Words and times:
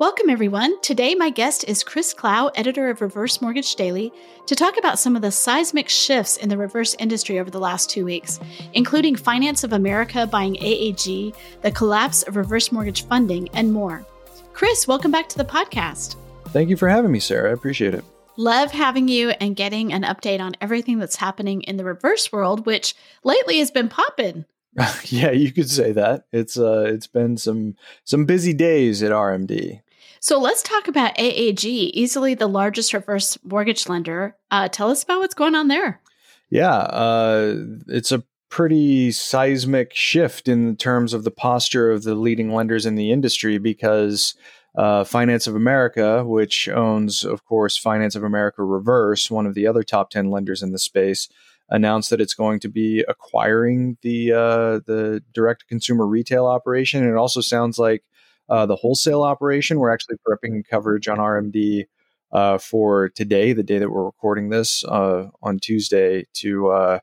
Welcome, 0.00 0.28
everyone. 0.28 0.80
Today, 0.80 1.14
my 1.14 1.30
guest 1.30 1.62
is 1.68 1.84
Chris 1.84 2.12
Clow, 2.12 2.48
editor 2.56 2.90
of 2.90 3.00
Reverse 3.00 3.40
Mortgage 3.40 3.76
Daily, 3.76 4.12
to 4.46 4.56
talk 4.56 4.76
about 4.76 4.98
some 4.98 5.14
of 5.14 5.22
the 5.22 5.30
seismic 5.30 5.88
shifts 5.88 6.36
in 6.36 6.48
the 6.48 6.58
reverse 6.58 6.96
industry 6.98 7.38
over 7.38 7.48
the 7.48 7.60
last 7.60 7.90
two 7.90 8.04
weeks, 8.04 8.40
including 8.72 9.14
Finance 9.14 9.62
of 9.62 9.72
America 9.72 10.26
buying 10.26 10.56
AAG, 10.56 11.32
the 11.62 11.70
collapse 11.70 12.24
of 12.24 12.34
reverse 12.34 12.72
mortgage 12.72 13.06
funding, 13.06 13.48
and 13.50 13.72
more. 13.72 14.04
Chris, 14.52 14.88
welcome 14.88 15.12
back 15.12 15.28
to 15.28 15.38
the 15.38 15.44
podcast. 15.44 16.16
Thank 16.48 16.70
you 16.70 16.76
for 16.76 16.88
having 16.88 17.12
me, 17.12 17.20
Sarah. 17.20 17.50
I 17.50 17.52
appreciate 17.52 17.94
it. 17.94 18.04
Love 18.36 18.72
having 18.72 19.06
you 19.06 19.30
and 19.30 19.54
getting 19.54 19.92
an 19.92 20.02
update 20.02 20.40
on 20.40 20.56
everything 20.60 20.98
that's 20.98 21.16
happening 21.16 21.62
in 21.62 21.76
the 21.76 21.84
reverse 21.84 22.32
world, 22.32 22.66
which 22.66 22.96
lately 23.22 23.60
has 23.60 23.70
been 23.70 23.88
popping. 23.88 24.44
yeah, 25.04 25.30
you 25.30 25.52
could 25.52 25.70
say 25.70 25.92
that. 25.92 26.26
It's 26.32 26.58
uh 26.58 26.84
it's 26.88 27.06
been 27.06 27.36
some 27.36 27.76
some 28.02 28.24
busy 28.24 28.52
days 28.52 29.02
at 29.02 29.12
RMD. 29.12 29.82
So 30.24 30.40
let's 30.40 30.62
talk 30.62 30.88
about 30.88 31.14
AAG, 31.18 31.64
easily 31.66 32.32
the 32.32 32.46
largest 32.46 32.94
reverse 32.94 33.36
mortgage 33.44 33.90
lender. 33.90 34.34
Uh, 34.50 34.68
tell 34.68 34.88
us 34.88 35.02
about 35.02 35.18
what's 35.18 35.34
going 35.34 35.54
on 35.54 35.68
there. 35.68 36.00
Yeah, 36.48 36.74
uh, 36.74 37.56
it's 37.88 38.10
a 38.10 38.24
pretty 38.48 39.12
seismic 39.12 39.92
shift 39.92 40.48
in 40.48 40.76
terms 40.76 41.12
of 41.12 41.24
the 41.24 41.30
posture 41.30 41.90
of 41.90 42.04
the 42.04 42.14
leading 42.14 42.54
lenders 42.54 42.86
in 42.86 42.94
the 42.94 43.12
industry 43.12 43.58
because 43.58 44.34
uh, 44.76 45.04
Finance 45.04 45.46
of 45.46 45.56
America, 45.56 46.24
which 46.24 46.70
owns, 46.70 47.22
of 47.22 47.44
course, 47.44 47.76
Finance 47.76 48.14
of 48.14 48.24
America 48.24 48.64
Reverse, 48.64 49.30
one 49.30 49.44
of 49.44 49.52
the 49.52 49.66
other 49.66 49.82
top 49.82 50.08
10 50.08 50.30
lenders 50.30 50.62
in 50.62 50.72
the 50.72 50.78
space, 50.78 51.28
announced 51.68 52.08
that 52.08 52.22
it's 52.22 52.32
going 52.32 52.60
to 52.60 52.68
be 52.70 53.04
acquiring 53.06 53.98
the 54.00 54.32
uh, 54.32 54.80
the 54.86 55.22
direct 55.34 55.68
consumer 55.68 56.06
retail 56.06 56.46
operation. 56.46 57.02
And 57.02 57.10
it 57.10 57.18
also 57.18 57.42
sounds 57.42 57.78
like 57.78 58.04
uh, 58.48 58.66
the 58.66 58.76
wholesale 58.76 59.22
operation. 59.22 59.78
We're 59.78 59.92
actually 59.92 60.16
prepping 60.26 60.66
coverage 60.68 61.08
on 61.08 61.18
RMD 61.18 61.86
uh, 62.32 62.58
for 62.58 63.08
today, 63.10 63.52
the 63.52 63.62
day 63.62 63.78
that 63.78 63.90
we're 63.90 64.04
recording 64.04 64.50
this 64.50 64.84
uh, 64.84 65.28
on 65.42 65.58
Tuesday, 65.58 66.26
to 66.34 66.68
uh, 66.68 66.98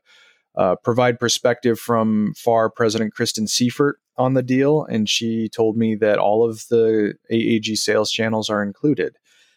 uh, 0.56 0.76
provide 0.84 1.18
perspective 1.18 1.78
from 1.78 2.34
FAR 2.36 2.70
President 2.70 3.14
Kristen 3.14 3.46
Sieffert 3.46 3.94
on 4.18 4.34
the 4.34 4.42
deal, 4.42 4.84
and 4.84 5.08
she 5.08 5.48
told 5.48 5.76
me 5.76 5.94
that 5.94 6.18
all 6.18 6.48
of 6.48 6.66
the 6.68 7.14
AAG 7.32 7.78
sales 7.78 8.12
channels 8.12 8.50
are 8.50 8.62
included. 8.62 9.16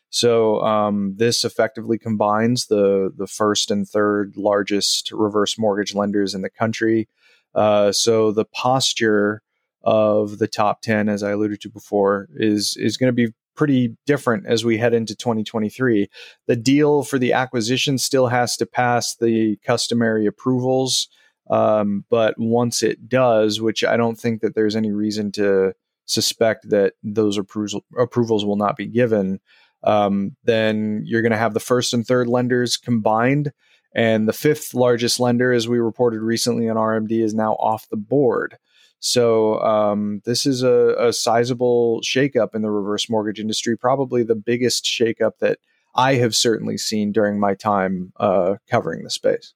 So 0.09 0.61
um, 0.61 1.15
this 1.17 1.43
effectively 1.43 1.97
combines 1.97 2.67
the 2.67 3.11
the 3.15 3.27
first 3.27 3.69
and 3.69 3.85
third 3.85 4.35
largest 4.37 5.11
reverse 5.11 5.57
mortgage 5.57 5.93
lenders 5.93 6.33
in 6.33 6.41
the 6.41 6.49
country. 6.49 7.09
Uh, 7.53 7.91
so 7.91 8.31
the 8.31 8.45
posture 8.45 9.41
of 9.85 10.39
the 10.39 10.47
top 10.47 10.81
ten, 10.81 11.07
as 11.07 11.23
I 11.23 11.31
alluded 11.31 11.61
to 11.61 11.69
before, 11.69 12.27
is 12.35 12.75
is 12.79 12.97
going 12.97 13.09
to 13.09 13.13
be 13.13 13.33
pretty 13.55 13.95
different 14.05 14.45
as 14.47 14.65
we 14.65 14.77
head 14.77 14.93
into 14.93 15.15
2023. 15.15 16.09
The 16.47 16.57
deal 16.57 17.03
for 17.03 17.17
the 17.17 17.31
acquisition 17.31 17.97
still 17.97 18.27
has 18.27 18.57
to 18.57 18.65
pass 18.65 19.15
the 19.15 19.57
customary 19.63 20.25
approvals 20.25 21.07
um, 21.49 22.05
but 22.09 22.35
once 22.37 22.81
it 22.81 23.07
does, 23.07 23.61
which 23.61 23.83
I 23.83 23.97
don't 23.97 24.19
think 24.19 24.41
that 24.41 24.55
there's 24.55 24.75
any 24.75 24.91
reason 24.91 25.31
to 25.33 25.73
suspect 26.05 26.69
that 26.69 26.93
those 27.03 27.37
approvals 27.37 27.83
approvals 27.97 28.45
will 28.45 28.55
not 28.55 28.75
be 28.75 28.87
given, 28.87 29.39
um, 29.83 30.35
then 30.43 31.03
you're 31.05 31.21
going 31.21 31.31
to 31.31 31.37
have 31.37 31.53
the 31.53 31.59
first 31.59 31.93
and 31.93 32.05
third 32.05 32.27
lenders 32.27 32.77
combined. 32.77 33.51
And 33.93 34.27
the 34.27 34.33
fifth 34.33 34.73
largest 34.73 35.21
lender, 35.21 35.53
as 35.53 35.69
we 35.69 35.79
reported 35.79 36.19
recently 36.19 36.67
on 36.67 36.75
RMD, 36.75 37.23
is 37.23 37.33
now 37.33 37.53
off 37.53 37.87
the 37.89 37.95
board. 37.95 38.57
So 39.05 39.59
um, 39.59 40.23
this 40.25 40.47
is 40.47 40.63
a, 40.63 40.95
a 40.97 41.13
sizable 41.13 42.01
shakeup 42.01 42.55
in 42.55 42.63
the 42.63 42.71
reverse 42.71 43.07
mortgage 43.07 43.39
industry, 43.39 43.77
probably 43.77 44.23
the 44.23 44.33
biggest 44.33 44.83
shakeup 44.83 45.33
that 45.41 45.59
I 45.93 46.15
have 46.15 46.35
certainly 46.35 46.79
seen 46.79 47.11
during 47.11 47.39
my 47.39 47.53
time 47.53 48.13
uh, 48.19 48.55
covering 48.67 49.03
the 49.03 49.11
space. 49.11 49.53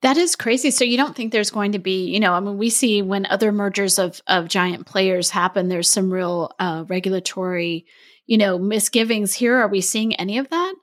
That 0.00 0.16
is 0.16 0.34
crazy. 0.34 0.72
So 0.72 0.82
you 0.82 0.96
don't 0.96 1.14
think 1.14 1.30
there's 1.30 1.52
going 1.52 1.70
to 1.72 1.78
be, 1.78 2.06
you 2.06 2.18
know, 2.18 2.32
I 2.32 2.40
mean, 2.40 2.58
we 2.58 2.70
see 2.70 3.00
when 3.00 3.24
other 3.26 3.52
mergers 3.52 4.00
of 4.00 4.20
of 4.26 4.48
giant 4.48 4.86
players 4.86 5.30
happen, 5.30 5.68
there's 5.68 5.88
some 5.88 6.12
real 6.12 6.50
uh, 6.58 6.84
regulatory, 6.88 7.86
you 8.26 8.36
know, 8.36 8.58
misgivings. 8.58 9.32
Here, 9.32 9.54
are 9.54 9.68
we 9.68 9.80
seeing 9.80 10.16
any 10.16 10.38
of 10.38 10.48
that? 10.48 10.74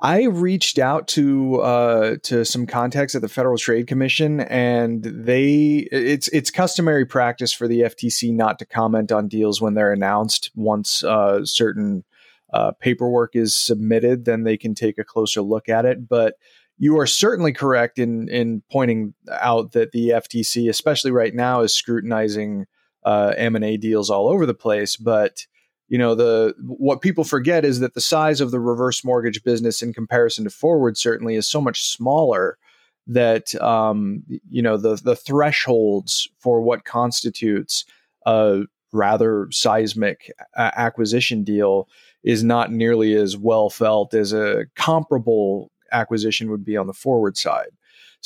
I 0.00 0.24
reached 0.24 0.78
out 0.78 1.08
to 1.08 1.56
uh, 1.62 2.16
to 2.24 2.44
some 2.44 2.66
contacts 2.66 3.14
at 3.14 3.22
the 3.22 3.28
Federal 3.28 3.56
Trade 3.56 3.86
Commission, 3.86 4.40
and 4.40 5.02
they 5.02 5.88
it's 5.90 6.28
it's 6.28 6.50
customary 6.50 7.06
practice 7.06 7.52
for 7.52 7.66
the 7.66 7.80
FTC 7.80 8.34
not 8.34 8.58
to 8.58 8.66
comment 8.66 9.10
on 9.10 9.26
deals 9.26 9.60
when 9.60 9.72
they're 9.72 9.92
announced. 9.92 10.50
Once 10.54 11.02
uh, 11.02 11.46
certain 11.46 12.04
uh, 12.52 12.72
paperwork 12.72 13.34
is 13.34 13.56
submitted, 13.56 14.26
then 14.26 14.44
they 14.44 14.58
can 14.58 14.74
take 14.74 14.98
a 14.98 15.04
closer 15.04 15.40
look 15.40 15.68
at 15.68 15.86
it. 15.86 16.06
But 16.06 16.34
you 16.76 16.98
are 16.98 17.06
certainly 17.06 17.54
correct 17.54 17.98
in 17.98 18.28
in 18.28 18.62
pointing 18.70 19.14
out 19.30 19.72
that 19.72 19.92
the 19.92 20.10
FTC, 20.10 20.68
especially 20.68 21.10
right 21.10 21.34
now, 21.34 21.62
is 21.62 21.72
scrutinizing 21.72 22.66
uh, 23.02 23.32
M 23.38 23.56
and 23.56 23.64
A 23.64 23.78
deals 23.78 24.10
all 24.10 24.28
over 24.28 24.44
the 24.44 24.52
place. 24.52 24.96
But 24.96 25.46
you 25.88 25.98
know 25.98 26.14
the 26.14 26.54
what 26.60 27.00
people 27.00 27.24
forget 27.24 27.64
is 27.64 27.80
that 27.80 27.94
the 27.94 28.00
size 28.00 28.40
of 28.40 28.50
the 28.50 28.60
reverse 28.60 29.04
mortgage 29.04 29.42
business 29.42 29.82
in 29.82 29.92
comparison 29.92 30.44
to 30.44 30.50
forward 30.50 30.96
certainly 30.96 31.34
is 31.34 31.48
so 31.48 31.60
much 31.60 31.82
smaller 31.82 32.58
that 33.06 33.54
um, 33.62 34.22
you 34.50 34.62
know 34.62 34.76
the 34.76 34.96
the 34.96 35.16
thresholds 35.16 36.28
for 36.38 36.60
what 36.60 36.84
constitutes 36.84 37.84
a 38.26 38.62
rather 38.92 39.48
seismic 39.50 40.32
acquisition 40.56 41.44
deal 41.44 41.88
is 42.24 42.42
not 42.42 42.72
nearly 42.72 43.14
as 43.14 43.36
well 43.36 43.70
felt 43.70 44.14
as 44.14 44.32
a 44.32 44.64
comparable 44.74 45.70
acquisition 45.92 46.50
would 46.50 46.64
be 46.64 46.76
on 46.76 46.86
the 46.86 46.92
forward 46.92 47.36
side. 47.36 47.70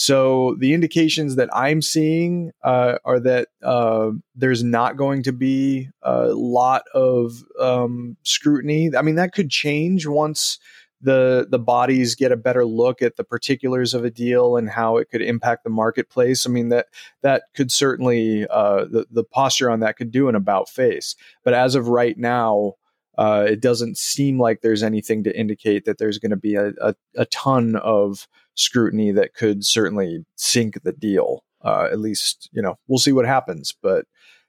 So 0.01 0.57
the 0.59 0.73
indications 0.73 1.37
that 1.37 1.55
I'm 1.55 1.83
seeing 1.83 2.53
uh, 2.65 2.97
are 3.05 3.21
that 3.21 3.49
uh, 3.63 4.13
there's 4.35 4.65
not 4.65 4.97
going 4.97 5.25
to 5.25 5.33
be 5.33 5.91
a 6.01 6.29
lot 6.29 6.85
of 6.95 7.45
um, 7.61 8.17
scrutiny. 8.23 8.97
I 8.97 9.03
mean, 9.03 9.17
that 9.17 9.35
could 9.35 9.51
change 9.51 10.07
once 10.07 10.59
the 11.03 11.47
the 11.51 11.59
bodies 11.59 12.15
get 12.15 12.33
a 12.33 12.37
better 12.39 12.65
look 12.65 13.03
at 13.03 13.17
the 13.17 13.25
particulars 13.25 13.93
of 13.93 14.03
a 14.03 14.11
deal 14.11 14.57
and 14.57 14.71
how 14.71 14.97
it 14.97 15.11
could 15.11 15.21
impact 15.21 15.65
the 15.65 15.71
marketplace. 15.71 16.47
I 16.47 16.51
mean 16.51 16.71
that 16.71 16.87
that 17.21 17.43
could 17.55 17.71
certainly 17.71 18.47
uh, 18.49 18.87
the 18.87 19.05
the 19.11 19.25
posture 19.25 19.71
on 19.71 19.81
that 19.81 19.99
could 19.99 20.11
do 20.11 20.31
an 20.31 20.35
about 20.35 20.71
face. 20.71 21.15
But 21.45 21.53
as 21.53 21.75
of 21.75 21.89
right 21.89 22.17
now, 22.17 22.77
uh, 23.21 23.45
it 23.47 23.61
doesn't 23.61 23.99
seem 23.99 24.41
like 24.41 24.63
there's 24.63 24.83
anything 24.83 25.23
to 25.23 25.39
indicate 25.39 25.85
that 25.85 25.99
there's 25.99 26.17
going 26.17 26.31
to 26.31 26.39
be 26.39 26.55
a, 26.55 26.69
a, 26.81 26.95
a, 27.17 27.27
ton 27.27 27.77
of 27.77 28.27
scrutiny 28.55 29.13
that 29.13 29.35
could 29.35 29.63
certainly 29.63 30.25
sink 30.37 30.83
the 30.85 30.93
deal. 30.93 31.45
Uh, 31.63 31.87
at 31.93 32.01
least, 32.01 32.49
you 32.51 32.63
know, 32.63 32.77
we'll 32.89 32.99
see 32.99 33.13
what 33.13 33.27
happens. 33.27 33.75
But 33.83 34.07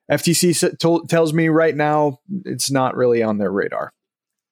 FTC 0.09 1.07
tells 1.09 1.33
me 1.33 1.49
right 1.49 1.75
now 1.75 2.19
it's 2.45 2.71
not 2.71 2.95
really 2.95 3.21
on 3.21 3.39
their 3.39 3.51
radar. 3.51 3.91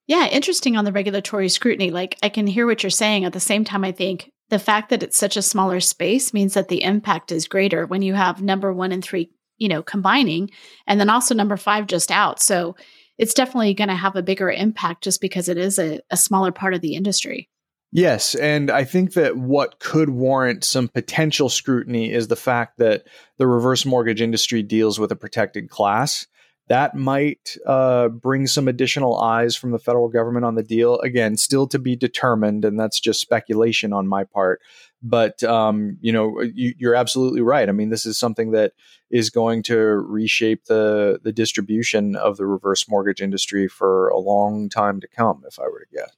Yeah, 0.06 0.28
interesting 0.28 0.76
on 0.76 0.84
the 0.84 0.92
regulatory 0.92 1.48
scrutiny. 1.48 1.90
Like, 1.90 2.18
I 2.22 2.28
can 2.28 2.46
hear 2.46 2.66
what 2.66 2.84
you're 2.84 2.90
saying. 2.90 3.24
At 3.24 3.32
the 3.32 3.40
same 3.40 3.64
time, 3.64 3.86
I 3.86 3.94
think 3.94 4.32
the 4.50 4.60
fact 4.60 4.90
that 4.90 5.02
it's 5.02 5.18
such 5.18 5.38
a 5.38 5.42
smaller 5.42 5.80
space 5.80 6.34
means 6.34 6.56
that 6.56 6.68
the 6.68 6.84
impact 6.84 7.32
is 7.32 7.48
greater 7.48 7.86
when 7.86 8.02
you 8.02 8.16
have 8.16 8.42
number 8.42 8.74
one 8.74 8.92
and 8.92 9.02
three, 9.02 9.32
you 9.58 9.70
know, 9.70 9.82
combining, 9.82 10.50
and 10.88 11.00
then 11.00 11.10
also 11.10 11.34
number 11.34 11.56
five 11.56 11.88
just 11.88 12.12
out. 12.12 12.42
So 12.42 12.76
it's 13.20 13.34
definitely 13.34 13.74
going 13.76 13.90
to 13.90 13.96
have 13.96 14.16
a 14.16 14.24
bigger 14.24 14.50
impact 14.50 15.04
just 15.04 15.22
because 15.22 15.50
it 15.50 15.58
is 15.58 15.78
a, 15.78 16.00
a 16.10 16.18
smaller 16.18 16.52
part 16.52 16.74
of 16.74 16.82
the 16.82 16.96
industry. 16.96 17.50
Yes, 17.92 18.34
and 18.36 18.72
I 18.72 18.84
think 18.86 19.14
that 19.14 19.36
what 19.36 19.80
could 19.80 20.10
warrant 20.10 20.64
some 20.64 20.88
potential 20.88 21.50
scrutiny 21.50 22.12
is 22.12 22.28
the 22.28 22.36
fact 22.36 22.78
that 22.78 23.06
the 23.38 23.48
reverse 23.48 23.86
mortgage 23.86 24.22
industry 24.22 24.64
deals 24.64 25.00
with 25.00 25.12
a 25.12 25.16
protected 25.16 25.70
class. 25.70 26.28
That 26.70 26.96
might 26.96 27.58
uh, 27.66 28.10
bring 28.10 28.48
some 28.48 28.68
additional 28.68 29.20
eyes 29.20 29.56
from 29.56 29.72
the 29.72 29.80
federal 29.80 30.08
government 30.08 30.46
on 30.46 30.56
the 30.56 30.64
deal. 30.64 31.00
Again, 31.00 31.36
still 31.36 31.68
to 31.68 31.80
be 31.80 31.96
determined, 31.96 32.64
and 32.64 32.80
that's 32.80 33.00
just 33.00 33.20
speculation 33.20 33.92
on 33.92 34.08
my 34.08 34.24
part. 34.24 34.62
But 35.02 35.44
um, 35.44 35.98
you 36.00 36.14
know, 36.14 36.42
you, 36.42 36.74
you're 36.78 36.96
absolutely 36.96 37.42
right. 37.42 37.70
I 37.70 37.72
mean, 37.72 37.90
this 37.90 38.06
is 38.06 38.18
something 38.18 38.52
that 38.52 38.74
is 39.10 39.30
going 39.30 39.64
to 39.64 39.78
reshape 39.78 40.66
the 40.66 41.20
the 41.24 41.32
distribution 41.32 42.16
of 42.16 42.38
the 42.38 42.46
reverse 42.46 42.88
mortgage 42.88 43.22
industry 43.22 43.68
for 43.68 44.10
a 44.10 44.20
long 44.20 44.70
time 44.70 45.02
to 45.02 45.08
come, 45.08 45.44
if 45.48 45.60
I 45.60 45.64
were 45.64 45.80
to 45.80 45.96
guess. 45.98 46.16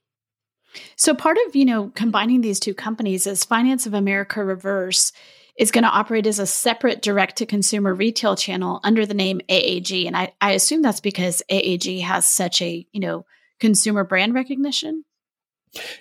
So 0.96 1.14
part 1.14 1.38
of, 1.48 1.56
you 1.56 1.66
know, 1.66 1.92
combining 1.96 2.42
these 2.42 2.60
two 2.60 2.74
companies 2.74 3.28
is 3.28 3.44
Finance 3.44 3.86
of 3.86 3.94
America 3.94 4.44
Reverse 4.44 5.12
is 5.58 5.72
going 5.72 5.84
to 5.84 5.90
operate 5.90 6.28
as 6.28 6.40
a 6.40 6.48
separate 6.48 7.02
direct 7.02 7.38
to 7.38 7.46
consumer 7.46 7.94
retail 7.94 8.36
channel 8.36 8.80
under 8.84 9.06
the 9.06 9.14
name 9.14 9.42
AAG. 9.50 10.08
And 10.08 10.16
I, 10.16 10.34
I 10.42 10.52
assume 10.52 10.82
that's 10.82 11.02
because 11.02 11.44
AAG 11.50 12.02
has 12.02 12.28
such 12.28 12.62
a, 12.62 12.86
you 12.92 13.00
know, 13.00 13.26
consumer 13.60 14.04
brand 14.04 14.34
recognition. 14.34 15.04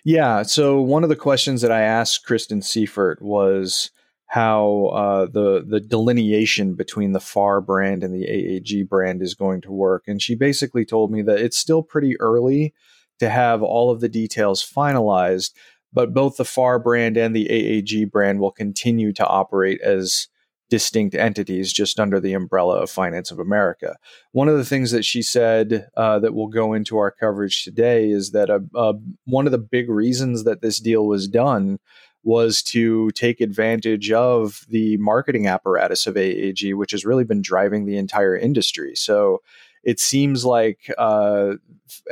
Yeah. 0.05 0.43
So 0.43 0.81
one 0.81 1.02
of 1.05 1.08
the 1.08 1.17
questions 1.17 1.62
that 1.62 1.70
I 1.70 1.82
asked 1.82 2.25
Kristen 2.25 2.61
Sieffert 2.61 3.20
was 3.20 3.91
how 4.31 4.87
uh, 4.87 5.26
the 5.26 5.64
the 5.67 5.81
delineation 5.81 6.75
between 6.75 7.12
the 7.12 7.20
FAR 7.20 7.61
brand 7.61 8.05
and 8.05 8.14
the 8.14 8.26
AAG 8.26 8.88
brand 8.88 9.23
is 9.23 9.35
going 9.35 9.61
to 9.62 9.73
work, 9.73 10.05
and 10.06 10.23
she 10.23 10.37
basically 10.37 10.85
told 10.85 11.11
me 11.11 11.20
that 11.23 11.41
it's 11.41 11.56
still 11.56 11.82
pretty 11.82 12.19
early 12.20 12.73
to 13.19 13.29
have 13.29 13.61
all 13.61 13.91
of 13.91 14.00
the 14.00 14.08
details 14.08 14.64
finalized, 14.64 15.52
but 15.92 16.14
both 16.14 16.37
the 16.37 16.44
FAR 16.44 16.78
brand 16.78 17.16
and 17.16 17.34
the 17.34 17.46
AAG 17.46 18.10
brand 18.10 18.40
will 18.40 18.52
continue 18.52 19.12
to 19.12 19.26
operate 19.26 19.81
as 19.81 20.28
distinct 20.70 21.16
entities 21.16 21.72
just 21.72 21.98
under 21.98 22.20
the 22.20 22.32
umbrella 22.32 22.76
of 22.81 22.88
Finance 22.88 23.31
of 23.31 23.40
America. 23.40 23.96
One 24.32 24.48
of 24.48 24.56
the 24.56 24.64
things 24.64 24.92
that 24.92 25.04
she 25.04 25.20
said 25.20 25.88
uh, 25.96 26.20
that 26.20 26.32
will 26.32 26.46
go 26.46 26.72
into 26.72 26.96
our 26.96 27.10
coverage 27.10 27.64
today 27.64 28.08
is 28.10 28.31
that 28.31 28.48
uh, 28.48 28.60
uh, 28.75 28.94
one 29.25 29.46
of 29.46 29.52
the 29.52 29.58
big 29.58 29.90
reasons 29.90 30.44
that 30.44 30.62
this 30.62 30.78
deal 30.78 31.06
was 31.06 31.26
done 31.26 31.78
was 32.22 32.62
to 32.62 33.10
take 33.12 33.40
advantage 33.40 34.12
of 34.12 34.64
the 34.69 34.96
marketing 34.98 35.46
apparatus 35.46 36.06
of 36.06 36.14
AAG, 36.14 36.75
which 36.76 36.92
has 36.92 37.04
really 37.04 37.25
been 37.25 37.42
driving 37.42 37.84
the 37.84 37.96
entire 37.96 38.37
industry. 38.37 38.94
So 38.94 39.42
it 39.82 39.98
seems 39.98 40.44
like 40.44 40.92
uh, 40.98 41.54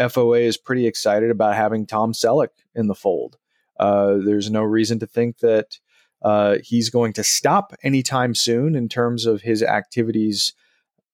FOA 0.01 0.41
is 0.41 0.57
pretty 0.57 0.87
excited 0.87 1.31
about 1.31 1.55
having 1.55 1.87
Tom 1.87 2.13
Selleck 2.13 2.49
in 2.75 2.87
the 2.87 2.95
fold. 2.95 3.37
Uh, 3.79 4.17
there's 4.25 4.51
no 4.51 4.63
reason 4.63 4.99
to 4.99 5.07
think 5.07 5.39
that 5.39 5.79
uh, 6.23 6.57
he's 6.65 6.91
going 6.91 7.13
to 7.13 7.25
stop 7.25 7.75
anytime 7.83 8.35
soon 8.35 8.75
in 8.75 8.89
terms 8.89 9.27
of 9.27 9.43
his 9.43 9.63
activities 9.63 10.53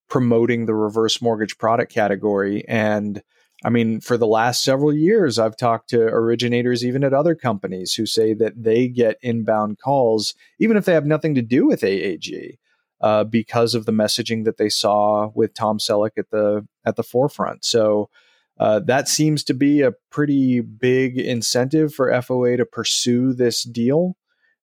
promoting 0.08 0.66
the 0.66 0.74
reverse 0.74 1.20
mortgage 1.20 1.58
product 1.58 1.92
category. 1.92 2.64
And 2.68 3.22
I 3.64 3.70
mean, 3.70 4.00
for 4.00 4.16
the 4.16 4.26
last 4.26 4.62
several 4.62 4.92
years, 4.92 5.38
I've 5.38 5.56
talked 5.56 5.90
to 5.90 6.00
originators, 6.02 6.84
even 6.84 7.02
at 7.02 7.14
other 7.14 7.34
companies, 7.34 7.94
who 7.94 8.04
say 8.04 8.34
that 8.34 8.62
they 8.62 8.88
get 8.88 9.16
inbound 9.22 9.78
calls, 9.78 10.34
even 10.58 10.76
if 10.76 10.84
they 10.84 10.92
have 10.92 11.06
nothing 11.06 11.34
to 11.34 11.42
do 11.42 11.66
with 11.66 11.80
AAG, 11.80 12.58
uh, 13.00 13.24
because 13.24 13.74
of 13.74 13.86
the 13.86 13.92
messaging 13.92 14.44
that 14.44 14.58
they 14.58 14.68
saw 14.68 15.30
with 15.34 15.54
Tom 15.54 15.78
Selleck 15.78 16.18
at 16.18 16.30
the 16.30 16.66
at 16.84 16.96
the 16.96 17.02
forefront. 17.02 17.64
So 17.64 18.10
uh, 18.58 18.80
that 18.86 19.08
seems 19.08 19.42
to 19.44 19.54
be 19.54 19.82
a 19.82 19.92
pretty 20.10 20.60
big 20.60 21.18
incentive 21.18 21.92
for 21.92 22.10
FOA 22.10 22.56
to 22.56 22.64
pursue 22.64 23.32
this 23.32 23.62
deal 23.62 24.16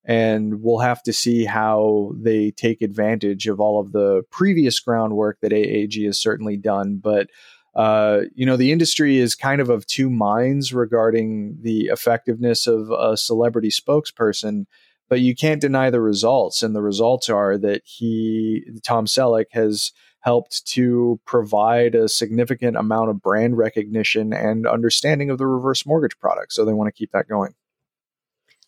and 0.04 0.62
we'll 0.62 0.80
have 0.80 1.04
to 1.04 1.14
see 1.14 1.46
how 1.46 2.14
they 2.16 2.52
take 2.52 2.82
advantage 2.82 3.48
of 3.48 3.60
all 3.60 3.80
of 3.80 3.92
the 3.92 4.24
previous 4.32 4.80
groundwork 4.80 5.40
that 5.42 5.52
AAG 5.52 6.06
has 6.06 6.22
certainly 6.22 6.58
done. 6.58 7.00
But 7.02 7.28
uh, 7.76 8.22
you 8.36 8.46
know, 8.46 8.58
the 8.58 8.72
industry 8.72 9.18
is 9.18 9.36
kind 9.36 9.62
of 9.62 9.70
of 9.70 9.86
two 9.86 10.10
minds 10.10 10.74
regarding 10.74 11.58
the 11.62 11.86
effectiveness 11.86 12.68
of 12.68 12.92
a 12.92 13.16
celebrity 13.16 13.70
spokesperson, 13.70 14.66
but 15.08 15.22
you 15.22 15.36
can't 15.36 15.62
deny 15.62 15.90
the 15.90 16.02
results. 16.02 16.64
And 16.64 16.76
the 16.76 16.82
results 16.82 17.30
are 17.30 17.58
that 17.60 17.84
he, 17.86 18.64
Tom 18.84 19.06
Selleck, 19.06 19.46
has 19.52 19.94
helped 20.22 20.66
to 20.68 21.20
provide 21.26 21.96
a 21.96 22.08
significant 22.08 22.78
amount 22.78 23.10
of 23.10 23.22
brand 23.22 23.58
recognition 23.58 24.34
and 24.34 24.66
understanding 24.66 25.30
of 25.30 25.38
the 25.38 25.48
reverse 25.48 25.86
mortgage 25.86 26.18
product. 26.20 26.54
So 26.54 26.64
they 26.64 26.74
want 26.74 26.88
to 26.88 26.98
keep 26.98 27.12
that 27.12 27.28
going. 27.28 27.54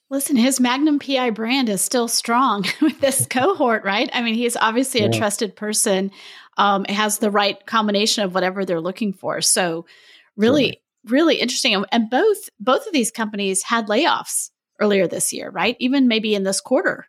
Listen, 0.10 0.36
his 0.36 0.60
Magnum 0.60 1.00
PI 1.00 1.32
brand 1.32 1.70
is 1.70 1.82
still 1.82 2.08
strong 2.08 2.66
with 2.82 3.00
this 3.00 3.26
cohort, 3.30 3.84
right? 3.84 4.10
I 4.14 4.22
mean, 4.22 4.36
he's 4.36 4.58
obviously 4.58 5.02
yeah. 5.02 5.08
a 5.08 5.12
trusted 5.12 5.56
person. 5.56 6.12
Um, 6.56 6.86
has 6.86 7.18
the 7.18 7.32
right 7.32 7.66
combination 7.66 8.24
of 8.24 8.36
whatever 8.36 8.64
they're 8.64 8.80
looking 8.80 9.12
for. 9.12 9.42
So, 9.42 9.88
really, 10.38 10.66
Certainly. 10.66 10.82
really 11.06 11.36
interesting. 11.38 11.84
And 11.92 12.12
both 12.12 12.48
both 12.60 12.86
of 12.86 12.94
these 12.94 13.10
companies 13.10 13.64
had 13.64 13.88
layoffs 13.88 14.52
earlier 14.80 15.08
this 15.08 15.34
year, 15.34 15.50
right? 15.50 15.76
Even 15.80 16.08
maybe 16.08 16.36
in 16.36 16.44
this 16.44 16.62
quarter. 16.62 17.08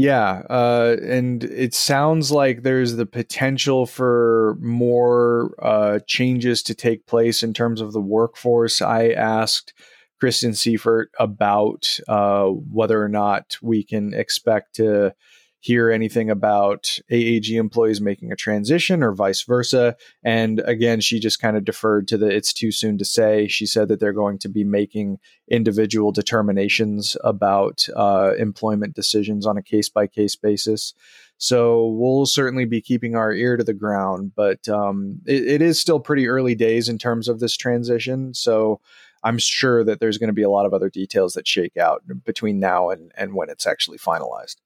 Yeah, 0.00 0.42
uh, 0.48 0.94
and 1.02 1.42
it 1.42 1.74
sounds 1.74 2.30
like 2.30 2.62
there's 2.62 2.94
the 2.94 3.04
potential 3.04 3.84
for 3.84 4.56
more 4.60 5.56
uh, 5.60 5.98
changes 6.06 6.62
to 6.64 6.74
take 6.76 7.04
place 7.06 7.42
in 7.42 7.52
terms 7.52 7.80
of 7.80 7.92
the 7.92 8.00
workforce. 8.00 8.80
I 8.80 9.08
asked 9.08 9.74
Kristen 10.20 10.52
Sieffert 10.52 11.06
about 11.18 11.98
uh, 12.06 12.44
whether 12.46 13.02
or 13.02 13.08
not 13.08 13.56
we 13.60 13.82
can 13.82 14.14
expect 14.14 14.76
to 14.76 15.16
hear 15.60 15.90
anything 15.90 16.30
about 16.30 16.98
AAG 17.10 17.50
employees 17.50 18.00
making 18.00 18.30
a 18.30 18.36
transition 18.36 19.02
or 19.02 19.12
vice 19.12 19.42
versa. 19.42 19.96
And 20.22 20.60
again, 20.60 21.00
she 21.00 21.18
just 21.18 21.40
kind 21.40 21.56
of 21.56 21.64
deferred 21.64 22.06
to 22.08 22.16
the 22.16 22.26
it's 22.26 22.52
too 22.52 22.70
soon 22.70 22.98
to 22.98 23.04
say. 23.04 23.48
She 23.48 23.66
said 23.66 23.88
that 23.88 24.00
they're 24.00 24.12
going 24.12 24.38
to 24.40 24.48
be 24.48 24.64
making 24.64 25.18
individual 25.48 26.12
determinations 26.12 27.16
about 27.24 27.86
uh, 27.96 28.34
employment 28.38 28.94
decisions 28.94 29.46
on 29.46 29.56
a 29.56 29.62
case 29.62 29.88
by 29.88 30.06
case 30.06 30.36
basis. 30.36 30.94
So 31.38 31.88
we'll 31.88 32.26
certainly 32.26 32.64
be 32.64 32.80
keeping 32.80 33.14
our 33.14 33.32
ear 33.32 33.56
to 33.56 33.64
the 33.64 33.74
ground, 33.74 34.32
but 34.34 34.68
um, 34.68 35.20
it, 35.24 35.46
it 35.46 35.62
is 35.62 35.80
still 35.80 36.00
pretty 36.00 36.26
early 36.26 36.56
days 36.56 36.88
in 36.88 36.98
terms 36.98 37.28
of 37.28 37.38
this 37.38 37.56
transition. 37.56 38.34
So 38.34 38.80
I'm 39.22 39.38
sure 39.38 39.84
that 39.84 40.00
there's 40.00 40.18
going 40.18 40.28
to 40.28 40.34
be 40.34 40.42
a 40.42 40.50
lot 40.50 40.66
of 40.66 40.74
other 40.74 40.90
details 40.90 41.34
that 41.34 41.46
shake 41.46 41.76
out 41.76 42.02
between 42.24 42.58
now 42.58 42.90
and, 42.90 43.12
and 43.16 43.34
when 43.34 43.50
it's 43.50 43.66
actually 43.66 43.98
finalized. 43.98 44.56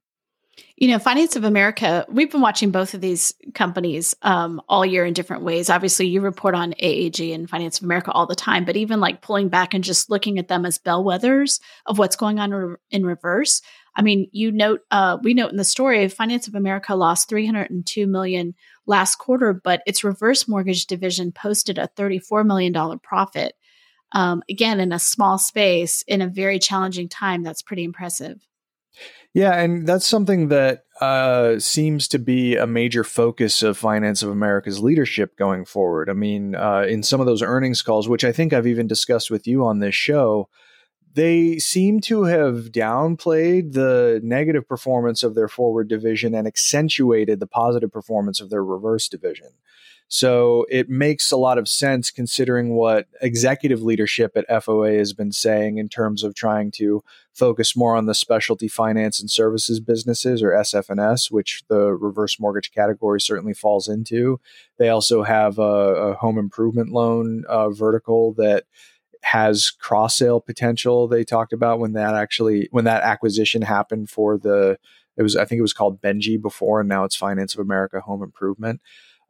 You 0.77 0.89
know, 0.89 0.99
Finance 0.99 1.37
of 1.37 1.45
America, 1.45 2.05
we've 2.09 2.31
been 2.31 2.41
watching 2.41 2.71
both 2.71 2.93
of 2.93 3.01
these 3.01 3.33
companies 3.55 4.15
um, 4.23 4.61
all 4.69 4.85
year 4.85 5.05
in 5.07 5.15
different 5.15 5.45
ways. 5.45 5.71
Obviously, 5.71 6.09
you 6.09 6.21
report 6.21 6.55
on 6.55 6.75
AAG 6.75 7.35
and 7.35 7.49
Finance 7.49 7.79
of 7.79 7.85
America 7.85 8.11
all 8.11 8.27
the 8.27 8.35
time, 8.35 8.65
but 8.65 8.77
even 8.77 9.01
like 9.01 9.23
pulling 9.23 9.49
back 9.49 9.73
and 9.73 9.83
just 9.83 10.11
looking 10.11 10.39
at 10.39 10.49
them 10.49 10.67
as 10.67 10.79
bellwethers 10.79 11.61
of 11.87 11.99
what's 11.99 12.17
going 12.17 12.39
on 12.39 12.51
re- 12.51 12.77
in 12.91 13.07
reverse. 13.07 13.63
I 13.95 14.03
mean, 14.03 14.29
you 14.33 14.53
note, 14.53 14.81
uh, 14.91 15.19
we 15.23 15.35
note 15.35 15.53
in 15.53 15.57
the 15.57 15.65
story, 15.65 16.07
Finance 16.09 16.49
of 16.49 16.55
America 16.55 16.95
lost 16.95 17.29
302 17.29 18.07
million 18.07 18.55
last 18.87 19.17
quarter, 19.17 19.53
but 19.55 19.83
its 19.87 20.05
reverse 20.05 20.49
mortgage 20.49 20.87
division 20.87 21.33
posted 21.33 21.79
a 21.79 21.89
$34 21.97 22.45
million 22.45 22.99
profit 22.99 23.55
um, 24.13 24.43
again 24.51 24.81
in 24.81 24.93
a 24.93 24.99
small 24.99 25.39
space 25.39 26.03
in 26.03 26.21
a 26.21 26.29
very 26.29 26.59
challenging 26.59 27.09
time 27.09 27.43
that's 27.43 27.63
pretty 27.63 27.85
impressive 27.85 28.47
yeah 29.35 29.55
and 29.59 29.87
that's 29.87 30.07
something 30.07 30.49
that 30.49 30.85
uh, 31.01 31.59
seems 31.59 32.07
to 32.07 32.19
be 32.19 32.57
a 32.57 32.67
major 32.67 33.03
focus 33.03 33.63
of 33.63 33.77
finance 33.77 34.23
of 34.23 34.31
america's 34.31 34.81
leadership 34.81 35.37
going 35.37 35.65
forward 35.65 36.09
i 36.09 36.13
mean 36.13 36.55
uh, 36.55 36.85
in 36.89 37.03
some 37.03 37.21
of 37.21 37.27
those 37.27 37.43
earnings 37.43 37.83
calls 37.83 38.09
which 38.09 38.25
i 38.25 38.33
think 38.33 38.53
i've 38.53 38.67
even 38.67 38.87
discussed 38.87 39.31
with 39.31 39.47
you 39.47 39.65
on 39.65 39.79
this 39.79 39.95
show 39.95 40.49
they 41.15 41.59
seem 41.59 42.01
to 42.01 42.25
have 42.25 42.73
downplayed 42.73 43.73
the 43.73 44.21
negative 44.23 44.67
performance 44.67 45.23
of 45.23 45.35
their 45.35 45.49
forward 45.49 45.89
division 45.89 46.35
and 46.35 46.47
accentuated 46.47 47.41
the 47.41 47.47
positive 47.47 47.93
performance 47.93 48.41
of 48.41 48.51
their 48.51 48.65
reverse 48.65 49.09
division. 49.09 49.49
So 50.13 50.67
it 50.69 50.91
makes 50.91 51.33
a 51.33 51.39
lot 51.39 51.57
of 51.57 51.67
sense 51.67 52.11
considering 52.11 52.75
what 52.75 53.07
executive 53.23 53.81
leadership 53.81 54.37
at 54.37 54.47
FOA 54.47 54.99
has 54.99 55.15
been 55.15 55.33
saying 55.33 55.79
in 55.79 55.89
terms 55.89 56.23
of 56.23 56.35
trying 56.35 56.71
to 56.73 57.03
focus 57.33 57.75
more 57.75 57.97
on 57.97 58.05
the 58.05 58.13
specialty 58.13 58.69
finance 58.69 59.21
and 59.21 59.31
services 59.31 59.81
businesses 59.81 60.43
or 60.43 60.51
SFNS, 60.51 61.31
which 61.31 61.63
the 61.69 61.95
reverse 61.95 62.39
mortgage 62.39 62.73
category 62.73 63.23
certainly 63.23 63.55
falls 63.55 63.89
into. 63.89 64.39
They 64.77 64.91
also 64.91 65.23
have 65.23 65.59
a, 65.59 65.63
a 65.63 66.15
home 66.17 66.37
improvement 66.37 66.91
loan 66.91 67.45
uh, 67.49 67.71
vertical 67.71 68.35
that 68.35 68.65
has 69.23 69.71
cross 69.71 70.19
sale 70.19 70.43
potential. 70.43 71.09
They 71.09 71.25
talked 71.25 71.55
about 71.55 71.79
when 71.79 71.95
that 71.95 72.15
actually 72.15 72.69
when 72.71 72.85
that 72.85 73.03
acquisition 73.03 73.63
happened 73.63 74.11
for 74.11 74.37
the 74.37 74.77
it 75.17 75.23
was 75.23 75.37
I 75.37 75.47
think 75.47 75.59
it 75.59 75.63
was 75.63 75.73
called 75.73 76.03
Benji 76.03 76.39
before, 76.39 76.81
and 76.81 76.89
now 76.89 77.05
it's 77.05 77.17
Finance 77.17 77.55
of 77.55 77.61
America 77.61 78.01
Home 78.01 78.23
Improvement. 78.23 78.83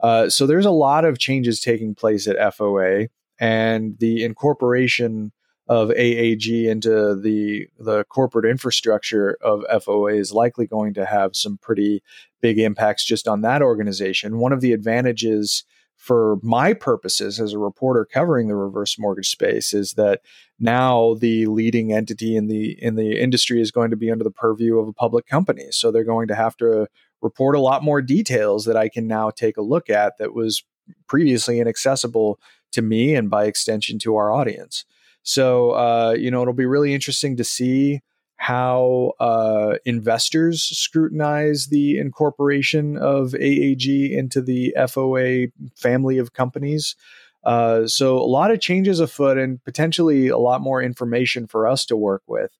Uh, 0.02 0.28
so 0.28 0.46
there's 0.46 0.66
a 0.66 0.70
lot 0.70 1.04
of 1.04 1.18
changes 1.18 1.60
taking 1.60 1.94
place 1.94 2.26
at 2.26 2.36
FOA, 2.54 3.08
and 3.38 3.98
the 3.98 4.24
incorporation 4.24 5.32
of 5.68 5.90
AAG 5.90 6.66
into 6.66 7.14
the 7.14 7.68
the 7.78 8.04
corporate 8.04 8.44
infrastructure 8.44 9.38
of 9.40 9.62
FOA 9.72 10.18
is 10.18 10.32
likely 10.32 10.66
going 10.66 10.92
to 10.94 11.06
have 11.06 11.36
some 11.36 11.56
pretty 11.58 12.02
big 12.40 12.58
impacts 12.58 13.04
just 13.04 13.28
on 13.28 13.42
that 13.42 13.62
organization. 13.62 14.38
One 14.38 14.52
of 14.52 14.60
the 14.60 14.72
advantages 14.72 15.64
for 15.96 16.36
my 16.42 16.72
purposes 16.72 17.38
as 17.38 17.52
a 17.52 17.58
reporter 17.58 18.04
covering 18.04 18.48
the 18.48 18.56
reverse 18.56 18.98
mortgage 18.98 19.28
space 19.28 19.72
is 19.72 19.94
that 19.94 20.20
now 20.58 21.14
the 21.14 21.46
leading 21.46 21.92
entity 21.92 22.34
in 22.34 22.48
the 22.48 22.72
in 22.82 22.96
the 22.96 23.20
industry 23.20 23.60
is 23.60 23.70
going 23.70 23.90
to 23.90 23.96
be 23.96 24.10
under 24.10 24.24
the 24.24 24.30
purview 24.30 24.80
of 24.80 24.88
a 24.88 24.92
public 24.92 25.26
company 25.26 25.68
so 25.70 25.92
they're 25.92 26.02
going 26.02 26.26
to 26.26 26.34
have 26.34 26.56
to 26.56 26.88
report 27.22 27.56
a 27.56 27.60
lot 27.60 27.82
more 27.82 28.02
details 28.02 28.64
that 28.66 28.76
I 28.76 28.88
can 28.88 29.06
now 29.06 29.30
take 29.30 29.56
a 29.56 29.62
look 29.62 29.88
at 29.88 30.18
that 30.18 30.34
was 30.34 30.64
previously 31.08 31.60
inaccessible 31.60 32.38
to 32.72 32.82
me 32.82 33.14
and 33.14 33.30
by 33.30 33.44
extension 33.44 33.98
to 34.00 34.16
our 34.16 34.30
audience. 34.30 34.84
So, 35.22 35.70
uh, 35.70 36.16
you 36.18 36.30
know, 36.30 36.42
it'll 36.42 36.52
be 36.52 36.66
really 36.66 36.92
interesting 36.92 37.36
to 37.36 37.44
see 37.44 38.00
how 38.36 39.12
uh, 39.20 39.76
investors 39.84 40.64
scrutinize 40.64 41.68
the 41.68 41.96
incorporation 41.98 42.96
of 42.96 43.32
AAG 43.34 44.10
into 44.10 44.42
the 44.42 44.74
FOA 44.76 45.52
family 45.76 46.18
of 46.18 46.32
companies. 46.32 46.96
Uh, 47.44 47.86
so 47.86 48.18
a 48.18 48.26
lot 48.26 48.50
of 48.50 48.60
changes 48.60 48.98
afoot 48.98 49.38
and 49.38 49.62
potentially 49.64 50.26
a 50.26 50.38
lot 50.38 50.60
more 50.60 50.82
information 50.82 51.46
for 51.46 51.68
us 51.68 51.84
to 51.86 51.96
work 51.96 52.22
with. 52.26 52.50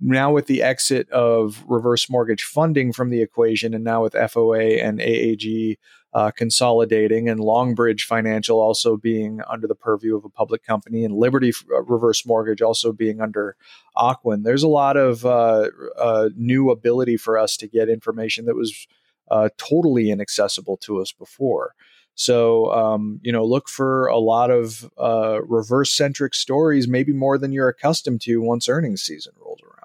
Now 0.00 0.30
with 0.32 0.46
the 0.46 0.62
exit 0.62 1.08
of 1.10 1.64
reverse 1.66 2.10
mortgage 2.10 2.42
funding 2.42 2.92
from 2.92 3.10
the 3.10 3.22
equation, 3.22 3.72
and 3.72 3.84
now 3.84 4.02
with 4.02 4.12
FOA 4.12 4.82
and 4.82 5.00
AAG 5.00 5.78
uh, 6.12 6.30
consolidating, 6.30 7.28
and 7.28 7.40
Longbridge 7.40 8.02
Financial 8.02 8.60
also 8.60 8.96
being 8.96 9.40
under 9.48 9.66
the 9.66 9.74
purview 9.74 10.16
of 10.16 10.24
a 10.24 10.30
public 10.30 10.64
company, 10.64 11.04
and 11.04 11.14
Liberty 11.14 11.52
uh, 11.70 11.82
Reverse 11.82 12.26
Mortgage 12.26 12.62
also 12.62 12.92
being 12.92 13.20
under 13.20 13.56
Ocwen. 13.96 14.42
There's 14.42 14.62
a 14.62 14.68
lot 14.68 14.96
of 14.96 15.24
uh, 15.26 15.68
uh, 15.98 16.28
new 16.36 16.70
ability 16.70 17.16
for 17.16 17.38
us 17.38 17.56
to 17.58 17.68
get 17.68 17.88
information 17.88 18.46
that 18.46 18.54
was 18.56 18.86
uh, 19.30 19.48
totally 19.58 20.10
inaccessible 20.10 20.76
to 20.78 21.00
us 21.00 21.12
before. 21.12 21.74
So, 22.14 22.72
um, 22.72 23.20
you 23.22 23.30
know, 23.30 23.44
look 23.44 23.68
for 23.68 24.06
a 24.06 24.18
lot 24.18 24.50
of 24.50 24.90
uh, 24.98 25.42
reverse 25.42 25.92
centric 25.92 26.34
stories, 26.34 26.88
maybe 26.88 27.12
more 27.12 27.36
than 27.36 27.52
you're 27.52 27.68
accustomed 27.68 28.22
to 28.22 28.40
once 28.40 28.70
earnings 28.70 29.02
season 29.02 29.34
rolls 29.38 29.60
around. 29.62 29.75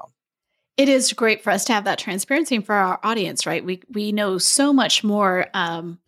It 0.81 0.89
is 0.89 1.13
great 1.13 1.43
for 1.43 1.51
us 1.51 1.65
to 1.65 1.73
have 1.73 1.83
that 1.83 1.99
transparency 1.99 2.59
for 2.59 2.73
our 2.73 2.99
audience, 3.03 3.45
right? 3.45 3.63
We 3.63 3.83
we 3.93 4.11
know 4.11 4.39
so 4.39 4.73
much 4.73 5.03
more 5.03 5.45
um, 5.53 5.99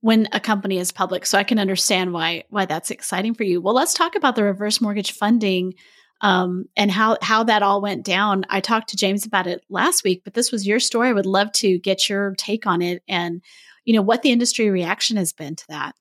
when 0.00 0.26
a 0.32 0.40
company 0.40 0.78
is 0.78 0.90
public. 0.90 1.24
So 1.24 1.38
I 1.38 1.44
can 1.44 1.60
understand 1.60 2.12
why 2.12 2.42
why 2.50 2.64
that's 2.66 2.90
exciting 2.90 3.34
for 3.34 3.44
you. 3.44 3.60
Well, 3.60 3.74
let's 3.74 3.94
talk 3.94 4.16
about 4.16 4.34
the 4.34 4.42
reverse 4.42 4.80
mortgage 4.80 5.12
funding 5.12 5.74
um, 6.20 6.64
and 6.76 6.90
how 6.90 7.16
how 7.22 7.44
that 7.44 7.62
all 7.62 7.80
went 7.80 8.04
down. 8.04 8.44
I 8.48 8.58
talked 8.58 8.88
to 8.88 8.96
James 8.96 9.24
about 9.24 9.46
it 9.46 9.62
last 9.70 10.02
week, 10.02 10.22
but 10.24 10.34
this 10.34 10.50
was 10.50 10.66
your 10.66 10.80
story. 10.80 11.10
I 11.10 11.12
would 11.12 11.24
love 11.24 11.52
to 11.52 11.78
get 11.78 12.08
your 12.08 12.34
take 12.38 12.66
on 12.66 12.82
it 12.82 13.04
and 13.06 13.40
you 13.84 13.94
know 13.94 14.02
what 14.02 14.22
the 14.22 14.32
industry 14.32 14.68
reaction 14.68 15.16
has 15.16 15.32
been 15.32 15.54
to 15.54 15.64
that. 15.68 15.94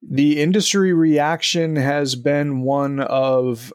The 0.00 0.40
industry 0.40 0.92
reaction 0.92 1.74
has 1.74 2.14
been 2.14 2.60
one 2.60 3.00
of 3.00 3.72